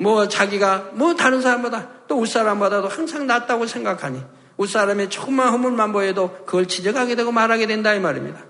뭐 0.00 0.26
자기가 0.28 0.92
뭐 0.94 1.14
다른 1.14 1.42
사람보다 1.42 2.06
또 2.08 2.18
웃사람보다도 2.18 2.88
항상 2.88 3.26
낫다고 3.26 3.66
생각하니 3.66 4.22
웃사람의 4.56 5.10
조금만 5.10 5.50
허물만 5.50 5.92
보여도 5.92 6.44
그걸 6.46 6.66
지적하게 6.66 7.14
되고 7.16 7.30
말하게 7.30 7.66
된다 7.66 7.92
이 7.92 8.00
말입니다. 8.00 8.46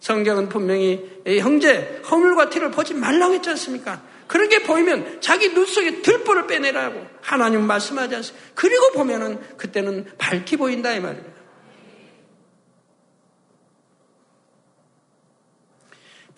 성경은 0.00 0.48
분명히 0.48 1.22
형제 1.40 2.02
허물과 2.10 2.50
티를 2.50 2.72
보지 2.72 2.94
말라고 2.94 3.34
했지 3.34 3.48
않습니까? 3.50 4.02
그런 4.26 4.48
게 4.48 4.64
보이면 4.64 5.20
자기 5.20 5.54
눈 5.54 5.64
속에 5.64 6.02
들보를 6.02 6.48
빼내라고 6.48 7.06
하나님 7.22 7.64
말씀하지 7.64 8.16
않습니까? 8.16 8.46
그리고 8.54 8.92
보면은 8.92 9.40
그때는 9.56 10.06
밝게 10.18 10.56
보인다 10.56 10.92
이 10.92 11.00
말입니다. 11.00 11.37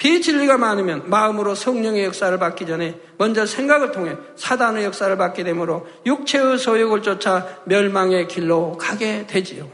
비진리가 0.01 0.57
많으면 0.57 1.11
마음으로 1.11 1.55
성령의 1.55 2.07
역사를 2.07 2.37
받기 2.39 2.67
전에 2.67 2.99
먼저 3.19 3.45
생각을 3.45 3.93
통해 3.93 4.17
사단의 4.35 4.85
역사를 4.85 5.15
받게 5.15 5.45
되므로 5.45 5.87
육체의 6.07 6.57
소욕을 6.57 7.03
쫓아 7.03 7.47
멸망의 7.67 8.27
길로 8.27 8.79
가게 8.79 9.27
되지요. 9.27 9.69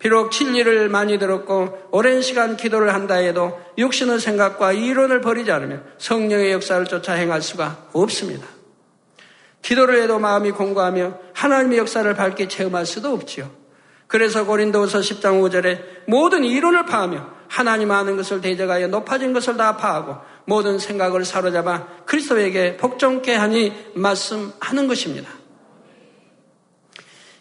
비록 0.00 0.32
진리를 0.32 0.88
많이 0.88 1.16
들었고 1.16 1.90
오랜 1.92 2.22
시간 2.22 2.56
기도를 2.56 2.92
한다 2.92 3.14
해도 3.14 3.56
육신의 3.78 4.18
생각과 4.18 4.72
이론을 4.72 5.20
버리지 5.20 5.52
않으면 5.52 5.84
성령의 5.98 6.50
역사를 6.50 6.84
쫓아 6.84 7.12
행할 7.12 7.40
수가 7.40 7.86
없습니다. 7.92 8.44
기도를 9.62 10.02
해도 10.02 10.18
마음이 10.18 10.50
공고하며 10.50 11.18
하나님의 11.34 11.78
역사를 11.78 12.12
밝게 12.12 12.48
체험할 12.48 12.84
수도 12.84 13.12
없지요. 13.12 13.48
그래서 14.08 14.44
고린도서 14.44 14.98
10장 14.98 15.40
5절에 15.40 16.08
모든 16.08 16.42
이론을 16.42 16.84
파하며 16.84 17.33
하나님 17.48 17.90
아는 17.90 18.16
것을 18.16 18.40
대적하여 18.40 18.88
높아진 18.88 19.32
것을 19.32 19.56
다 19.56 19.76
파하고 19.76 20.16
모든 20.46 20.78
생각을 20.78 21.24
사로잡아 21.24 21.86
그리스도에게 22.04 22.76
복종케 22.76 23.34
하니 23.34 23.72
말씀하는 23.94 24.88
것입니다. 24.88 25.30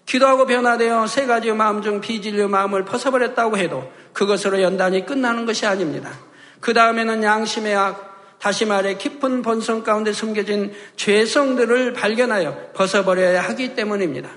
기도하고 0.06 0.46
변화되어 0.46 1.08
세 1.08 1.26
가지의 1.26 1.56
마음 1.56 1.82
중 1.82 2.02
비진리의 2.02 2.48
마음을 2.50 2.86
벗어버렸다고 2.86 3.58
해도 3.58 3.92
그것으로 4.14 4.62
연단이 4.62 5.06
끝나는 5.06 5.46
것이 5.46 5.66
아닙니다. 5.66 6.12
그 6.60 6.74
다음에는 6.74 7.24
양심의 7.24 7.76
악, 7.76 8.38
다시 8.40 8.66
말해 8.66 8.98
깊은 8.98 9.42
본성 9.42 9.84
가운데 9.84 10.12
숨겨진 10.12 10.74
죄성들을 10.98 11.94
발견하여 11.94 12.72
벗어버려야 12.74 13.42
하기 13.42 13.74
때문입니다. 13.76 14.30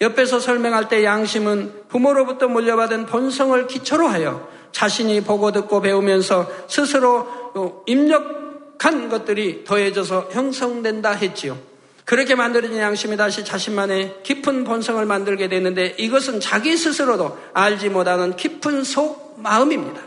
옆에서 0.00 0.40
설명할 0.40 0.88
때 0.88 1.04
양심은 1.04 1.84
부모로부터 1.88 2.48
물려받은 2.48 3.06
본성을 3.06 3.66
기초로 3.66 4.08
하여 4.08 4.48
자신이 4.74 5.20
보고 5.22 5.52
듣고 5.52 5.80
배우면서 5.80 6.50
스스로 6.68 7.84
입력한 7.86 9.08
것들이 9.08 9.64
더해져서 9.64 10.30
형성된다 10.32 11.12
했지요. 11.12 11.56
그렇게 12.04 12.34
만들어진 12.34 12.76
양심이 12.78 13.16
다시 13.16 13.44
자신만의 13.44 14.16
깊은 14.24 14.64
본성을 14.64 15.02
만들게 15.06 15.48
되는데 15.48 15.94
이것은 15.96 16.40
자기 16.40 16.76
스스로도 16.76 17.38
알지 17.54 17.88
못하는 17.88 18.36
깊은 18.36 18.84
속 18.84 19.36
마음입니다. 19.38 20.02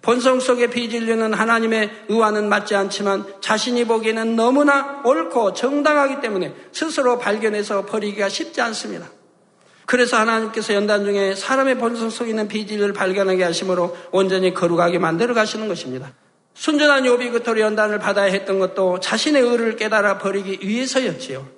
본성 0.00 0.40
속의 0.40 0.70
비진리는 0.70 1.34
하나님의 1.34 1.90
의와는 2.08 2.48
맞지 2.48 2.74
않지만 2.74 3.26
자신이 3.40 3.84
보기에는 3.84 4.36
너무나 4.36 5.02
옳고 5.04 5.52
정당하기 5.52 6.20
때문에 6.22 6.54
스스로 6.72 7.18
발견해서 7.18 7.84
버리기가 7.84 8.28
쉽지 8.28 8.60
않습니다. 8.62 9.06
그래서 9.88 10.18
하나님께서 10.18 10.74
연단 10.74 11.06
중에 11.06 11.34
사람의 11.34 11.78
본성 11.78 12.10
속에 12.10 12.28
있는 12.28 12.46
비질을 12.46 12.92
발견하게 12.92 13.42
하심으로 13.42 13.96
온전히 14.10 14.52
거룩하게 14.52 14.98
만들어 14.98 15.32
가시는 15.32 15.66
것입니다. 15.66 16.12
순전한 16.52 17.06
요비 17.06 17.30
그토록 17.30 17.60
연단을 17.60 17.98
받아야 17.98 18.30
했던 18.30 18.58
것도 18.58 19.00
자신의 19.00 19.40
의를 19.40 19.76
깨달아 19.76 20.18
버리기 20.18 20.58
위해서였지요. 20.60 21.48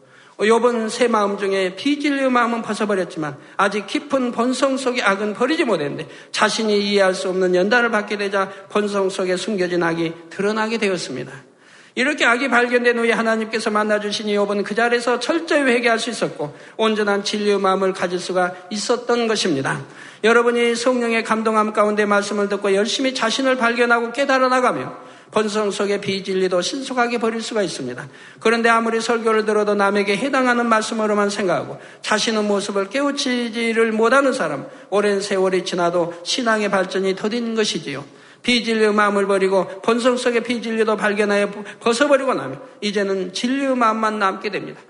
요번 0.45 0.89
새 0.89 1.09
마음 1.09 1.39
중에 1.39 1.75
비진리의 1.75 2.31
마음은 2.31 2.63
벗어버렸지만 2.63 3.37
아직 3.57 3.89
깊은 3.89 4.31
본성 4.31 4.77
속의 4.77 5.03
악은 5.03 5.35
버리지 5.35 5.65
못했는데 5.65 6.07
자신이 6.31 6.79
이해할 6.79 7.17
수 7.17 7.31
없는 7.31 7.57
연단을 7.57 7.91
받게 7.91 8.17
되자 8.17 8.49
본성 8.69 9.11
속에 9.11 9.37
숨겨진 9.37 9.83
악이 9.83 10.13
드러나게 10.31 10.79
되었습니다. 10.79 11.50
이렇게 11.95 12.25
악이 12.25 12.49
발견된 12.49 12.99
후에 12.99 13.13
하나님께서 13.13 13.71
만나주신 13.71 14.29
이업은 14.29 14.63
그 14.63 14.75
자리에서 14.75 15.19
철저히 15.19 15.63
회개할 15.63 15.99
수 15.99 16.11
있었고 16.11 16.57
온전한 16.77 17.25
진리의 17.25 17.59
마음을 17.59 17.93
가질 17.93 18.19
수가 18.19 18.55
있었던 18.71 19.27
것입니다. 19.27 19.81
여러분이 20.23 20.77
성령의 20.77 21.25
감동함 21.25 21.73
가운데 21.73 22.07
말씀을 22.07 22.49
듣고 22.49 22.75
열심히 22.75 23.15
자신을 23.15 23.57
발견하고 23.57 24.13
깨달아 24.13 24.49
나가며 24.49 24.97
본성 25.31 25.71
속의 25.71 26.01
비진리도 26.01 26.61
신속하게 26.61 27.19
버릴 27.19 27.41
수가 27.41 27.63
있습니다. 27.63 28.09
그런데 28.41 28.69
아무리 28.69 29.01
설교를 29.01 29.45
들어도 29.45 29.75
남에게 29.75 30.17
해당하는 30.17 30.67
말씀으로만 30.67 31.31
생각하고 31.31 31.79
자신의 32.03 32.45
모습을 32.45 32.89
깨우치지를 32.89 33.93
못하는 33.93 34.33
사람, 34.33 34.67
오랜 34.91 35.21
세월이 35.21 35.65
지나도 35.65 36.15
신앙의 36.25 36.71
발전이 36.71 37.15
더딘 37.15 37.55
것이지요. 37.55 38.05
비진리의 38.43 38.95
마음을 38.95 39.27
버리고 39.27 39.67
본성 39.83 40.17
속의 40.17 40.43
비진리도 40.43 40.97
발견하여 40.97 41.51
벗어버리고 41.81 42.35
나면 42.35 42.61
이제는 42.81 43.33
진리의 43.33 43.77
마음만 43.77 44.19
남게 44.19 44.51
됩니다. 44.51 44.81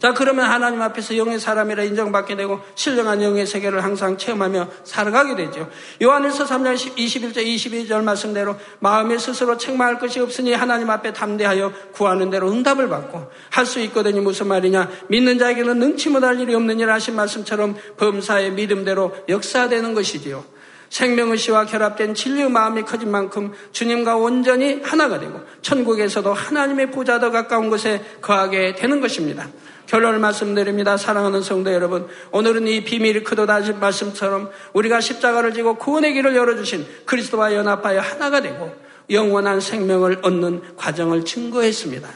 자, 0.00 0.14
그러면 0.14 0.46
하나님 0.46 0.80
앞에서 0.82 1.16
영의 1.16 1.38
사람이라 1.38 1.84
인정받게 1.84 2.34
되고 2.36 2.60
신령한 2.74 3.22
영의 3.22 3.46
세계를 3.46 3.84
항상 3.84 4.16
체험하며 4.16 4.68
살아가게 4.84 5.36
되죠. 5.36 5.68
요한일서 6.02 6.46
3장 6.46 6.74
21절, 6.74 7.36
22절 7.36 8.02
말씀대로 8.02 8.56
마음에 8.78 9.18
스스로 9.18 9.56
책망할 9.58 9.98
것이 9.98 10.20
없으니 10.20 10.54
하나님 10.54 10.88
앞에 10.90 11.12
담대하여 11.12 11.72
구하는 11.92 12.30
대로 12.30 12.50
응답을 12.50 12.88
받고 12.88 13.30
할 13.50 13.70
수 13.70 13.78
있거든요. 13.80 14.20
무슨 14.20 14.48
말이냐? 14.48 14.90
믿는 15.08 15.38
자에게는 15.38 15.78
능치 15.78 16.10
못할 16.10 16.40
일이 16.40 16.54
없는 16.54 16.80
일 16.80 16.90
하신 16.90 17.14
말씀처럼 17.14 17.76
범사의 17.96 18.52
믿음대로 18.52 19.14
역사되는 19.28 19.94
것이지요. 19.94 20.44
생명의 20.88 21.38
씨와 21.38 21.66
결합된 21.66 22.14
진리의 22.14 22.50
마음이 22.50 22.82
커진 22.82 23.12
만큼 23.12 23.52
주님과 23.70 24.16
온전히 24.16 24.80
하나가 24.82 25.20
되고 25.20 25.40
천국에서도 25.62 26.32
하나님의 26.32 26.90
보좌 26.90 27.20
더 27.20 27.30
가까운 27.30 27.70
곳에 27.70 28.02
거하게 28.20 28.74
되는 28.74 29.00
것입니다. 29.00 29.46
결론을 29.90 30.20
말씀드립니다. 30.20 30.96
사랑하는 30.96 31.42
성도 31.42 31.72
여러분, 31.72 32.06
오늘은 32.30 32.68
이 32.68 32.84
비밀이 32.84 33.24
크도다신 33.24 33.80
말씀처럼 33.80 34.48
우리가 34.72 35.00
십자가를 35.00 35.52
지고 35.52 35.74
구원의 35.78 36.12
길을 36.14 36.36
열어주신 36.36 36.86
그리스도와 37.06 37.54
연합하여 37.54 37.98
하나가 37.98 38.40
되고 38.40 38.72
영원한 39.10 39.58
생명을 39.58 40.20
얻는 40.22 40.76
과정을 40.76 41.24
증거했습니다. 41.24 42.08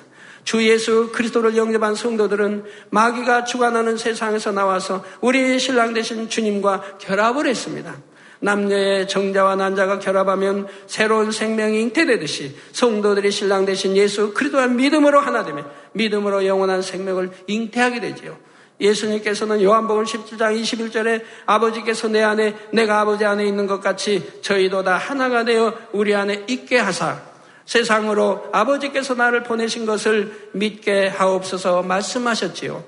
주 0.45 0.63
예수 0.69 1.11
그리스도를 1.11 1.57
영접한 1.57 1.97
성도들은 1.97 2.65
마귀가 2.91 3.43
주관하는 3.43 3.97
세상에서 3.97 4.53
나와서 4.53 5.05
우리 5.21 5.59
신랑 5.59 5.95
되신 5.95 6.29
주님과 6.29 6.99
결합을 6.99 7.49
했습니다. 7.49 7.97
남녀의 8.45 9.09
정자와 9.09 9.57
난자가 9.57 9.99
결합하면 9.99 10.69
새로운 10.87 11.33
생명이 11.33 11.81
잉태되듯이 11.81 12.55
성도들이 12.73 13.31
신랑 13.31 13.65
되신 13.65 13.97
예수 13.97 14.35
그리스도와 14.35 14.67
믿음으로 14.69 15.19
하나 15.19 15.45
되면 15.45 15.67
믿음으로 15.95 16.47
영원한 16.47 16.83
생명을 16.83 17.31
잉태하게 17.47 18.01
되지요. 18.01 18.37
예수님께서는 18.81 19.63
요한복음 19.63 20.05
17장 20.05 20.61
21절에 20.61 21.23
아버지께서 21.47 22.09
내 22.09 22.23
안에 22.23 22.55
내가 22.73 23.01
아버지 23.01 23.25
안에 23.25 23.47
있는 23.47 23.67
것 23.67 23.81
같이 23.81 24.41
저희도 24.43 24.83
다 24.83 24.97
하나가 24.97 25.45
되어 25.45 25.75
우리 25.93 26.15
안에 26.15 26.45
있게 26.49 26.79
하사 26.79 27.23
세상으로 27.67 28.49
아버지께서 28.53 29.15
나를 29.15 29.43
보내신 29.43 29.87
것을 29.87 30.51
믿게 30.53 31.09
하옵소서 31.09 31.83
말씀하셨지요. 31.83 32.85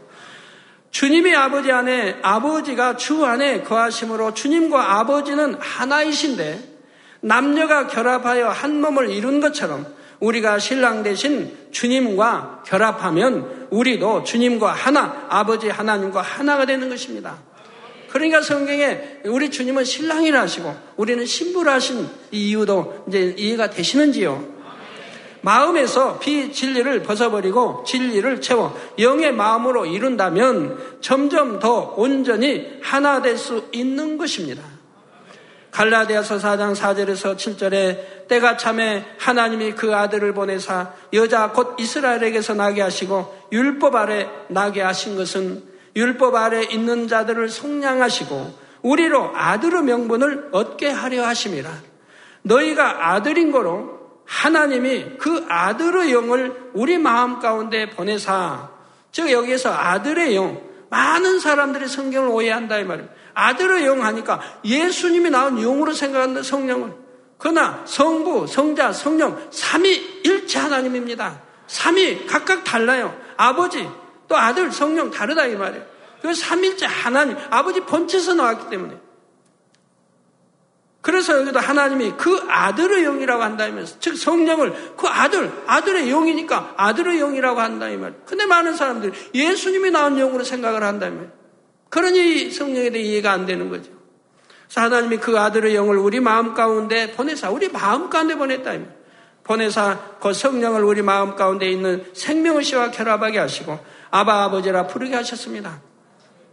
주님이 0.91 1.35
아버지 1.35 1.71
안에, 1.73 2.19
아버지가 2.23 2.97
주 2.97 3.25
안에 3.25 3.63
거하심으로 3.63 4.35
주님과 4.35 4.99
아버지는 4.99 5.57
하나이신데 5.59 6.77
남녀가 7.21 7.87
결합하여 7.87 8.49
한 8.49 8.81
몸을 8.81 9.11
이룬 9.11 9.41
것처럼 9.41 9.87
우리가 10.21 10.59
신랑 10.59 11.03
대신 11.03 11.57
주님과 11.71 12.63
결합하면 12.67 13.69
우리도 13.71 14.25
주님과 14.25 14.73
하나, 14.73 15.27
아버지 15.29 15.69
하나님과 15.69 16.23
하나가 16.23 16.65
되는 16.67 16.89
것입니다. 16.89 17.39
그러니까 18.09 18.41
성경에 18.41 19.19
우리 19.27 19.51
주님은 19.51 19.85
신랑이라 19.85 20.41
하시고 20.41 20.75
우리는 20.97 21.27
신부라 21.27 21.75
하신 21.75 22.09
이유도 22.31 23.05
이제 23.09 23.35
이해가 23.37 23.71
되시는지요? 23.71 24.57
마음에서 25.43 26.19
비진리를 26.19 27.03
벗어버리고 27.03 27.85
진리를 27.87 28.41
채워 28.41 28.77
영의 28.99 29.33
마음으로 29.33 29.87
이룬다면 29.87 30.79
점점 31.01 31.61
더 31.61 31.95
온전히 31.97 32.67
하나 32.83 33.23
될 33.23 33.37
수 33.37 33.69
있는 33.71 34.19
것입니다. 34.19 34.76
갈라디아서 35.77 36.39
4장 36.39 36.75
4절에서 36.75 37.37
7절에 37.37 38.29
때가 38.29 38.57
참에 38.57 39.05
하나님이 39.19 39.73
그 39.73 39.95
아들을 39.95 40.33
보내사 40.33 40.95
여자 41.13 41.53
곧 41.53 41.77
이스라엘에게서 41.79 42.55
나게 42.55 42.81
하시고 42.81 43.49
율법 43.53 43.95
아래 43.95 44.27
나게 44.49 44.81
하신 44.81 45.17
것은 45.17 45.65
율법 45.95 46.35
아래 46.35 46.63
있는 46.63 47.09
자들을 47.09 47.51
속량하시고 47.51 48.59
우리로 48.81 49.33
아들의 49.37 49.83
명분을 49.83 50.49
얻게 50.53 50.89
하려 50.89 51.27
하심이라. 51.27 51.71
너희가 52.41 53.13
아들인 53.13 53.53
거로 53.53 53.99
하나님이 54.25 55.19
그 55.19 55.45
아들의 55.47 56.11
영을 56.11 56.71
우리 56.73 56.97
마음 56.97 57.39
가운데 57.39 57.91
보내사 57.91 58.71
즉 59.13 59.31
여기에서 59.31 59.75
아들의 59.75 60.37
영 60.37 60.59
많은 60.91 61.39
사람들이 61.41 61.89
성경을 61.89 62.29
오해한다 62.31 62.79
이 62.79 62.85
말입니다. 62.85 63.15
아들의 63.35 63.87
영 63.87 64.05
하니까 64.05 64.41
예수님이 64.65 65.31
나온 65.31 65.57
영으로 65.57 65.93
생각하는 65.93 66.43
성령을 66.43 66.95
그러나 67.39 67.83
성부, 67.85 68.47
성자, 68.47 68.93
성령 68.93 69.49
삼위 69.51 70.23
일체 70.25 70.59
하나님입니다. 70.59 71.43
삼위 71.67 72.27
각각 72.27 72.65
달라요. 72.65 73.15
아버지 73.37 73.89
또 74.29 74.37
아들, 74.37 74.73
성령 74.73 75.11
다르다 75.11 75.47
이 75.47 75.55
말이에요. 75.57 75.85
그 76.23 76.35
삼일째 76.35 76.87
하나님 76.87 77.37
아버지 77.51 77.81
본체에서 77.81 78.35
나왔기 78.35 78.71
때문에 78.71 78.99
그래서 81.07 81.39
여기도 81.39 81.61
하나님이 81.61 82.15
그 82.17 82.45
아들의 82.49 83.05
영이라고 83.05 83.41
한다면서 83.41 84.01
즉 84.01 84.17
성령을 84.17 84.95
그 84.97 85.07
아들 85.07 85.53
아들의 85.69 86.09
영이니까 86.11 86.75
아들의 86.77 87.21
영이라고 87.21 87.61
한다 87.61 87.89
이 87.89 87.97
말. 87.97 88.13
근데 88.27 88.45
많은 88.45 88.75
사람들이 88.75 89.13
예수님이 89.33 89.93
나온 89.93 90.17
영으로 90.17 90.43
생각을 90.43 90.83
한다면 90.83 91.31
그러니 91.91 92.51
성령에 92.51 92.91
대해 92.91 93.05
이해가 93.05 93.31
안 93.31 93.47
되는 93.47 93.71
거죠. 93.71 93.93
그래서 94.65 94.81
하나님이 94.81 95.19
그 95.19 95.39
아들의 95.39 95.77
영을 95.77 95.97
우리 95.97 96.19
마음 96.19 96.55
가운데 96.55 97.13
보내사 97.13 97.51
우리 97.51 97.69
마음 97.69 98.11
가운데 98.11 98.35
보냈다 98.35 98.75
이 98.75 98.79
말. 98.79 98.97
보내사 99.45 100.17
그 100.21 100.33
성령을 100.33 100.83
우리 100.83 101.03
마음 101.03 101.37
가운데 101.37 101.71
있는 101.71 102.05
생명의 102.15 102.65
씨와 102.65 102.91
결합하게 102.91 103.39
하시고 103.39 103.79
아바 104.11 104.43
아버지라 104.43 104.89
부르게 104.89 105.15
하셨습니다. 105.15 105.81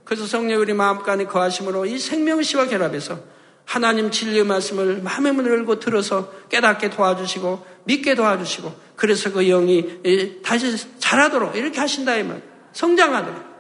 그래서 0.04 0.28
성령 0.28 0.62
우리 0.62 0.76
마음 0.76 1.00
가운데 1.00 1.26
거하심으로 1.26 1.88
이 1.88 1.98
생명의 1.98 2.44
씨와 2.44 2.68
결합해서 2.68 3.34
하나님 3.66 4.12
진리의 4.12 4.44
말씀을 4.46 5.02
마음의 5.02 5.34
문을 5.34 5.52
열고 5.52 5.80
들어서 5.80 6.32
깨닫게 6.50 6.90
도와주시고 6.90 7.66
믿게 7.86 8.16
도와주시고 8.16 8.74
그래서 8.96 9.32
그 9.32 9.44
영이 9.44 10.42
다시 10.44 10.78
자라도록 11.00 11.56
이렇게 11.56 11.80
하신다 11.80 12.16
이 12.16 12.24
말. 12.24 12.42
성장하도록. 12.74 13.54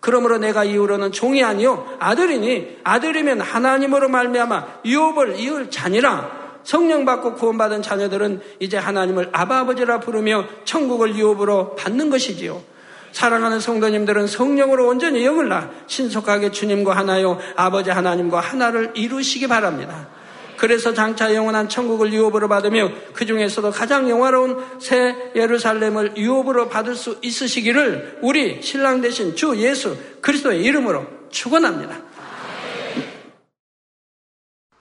그러므로 0.00 0.38
내가 0.38 0.64
이후로는 0.64 1.12
종이 1.12 1.44
아니요 1.44 1.96
아들이니 2.00 2.78
아들이면 2.82 3.40
하나님으로 3.40 4.08
말미암아 4.08 4.80
유업을 4.84 5.38
이을 5.38 5.70
자니라 5.70 6.42
성령 6.64 7.04
받고 7.04 7.34
구원받은 7.34 7.82
자녀들은 7.82 8.40
이제 8.60 8.76
하나님을 8.76 9.30
아바 9.32 9.60
아버지라 9.60 10.00
부르며 10.00 10.44
천국을 10.64 11.16
유업으로 11.16 11.76
받는 11.76 12.10
것이지요. 12.10 12.62
사랑하는 13.12 13.60
성도님들은 13.60 14.26
성령으로 14.26 14.88
온전히 14.88 15.24
영을 15.24 15.48
나 15.48 15.70
신속하게 15.86 16.50
주님과 16.50 16.96
하나요 16.96 17.38
아버지 17.56 17.90
하나님과 17.90 18.40
하나를 18.40 18.92
이루시기 18.94 19.46
바랍니다. 19.46 20.08
그래서 20.56 20.94
장차 20.94 21.34
영원한 21.34 21.68
천국을 21.68 22.12
유업으로 22.12 22.48
받으며 22.48 22.90
그 23.14 23.26
중에서도 23.26 23.70
가장 23.72 24.08
영화로운 24.08 24.64
새 24.78 25.32
예루살렘을 25.34 26.16
유업으로 26.16 26.68
받을 26.68 26.94
수 26.94 27.18
있으시기를 27.20 28.20
우리 28.22 28.62
신랑 28.62 29.00
대신 29.00 29.34
주 29.34 29.56
예수 29.56 29.96
그리스도의 30.20 30.62
이름으로 30.62 31.04
축원합니다. 31.30 32.00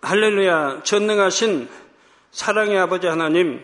할렐루야 0.03 0.81
전능하신 0.83 1.67
사랑의 2.31 2.77
아버지 2.77 3.07
하나님 3.07 3.61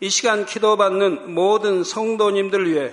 이 0.00 0.10
시간 0.10 0.44
기도받는 0.44 1.32
모든 1.32 1.84
성도님들 1.84 2.68
위해 2.70 2.92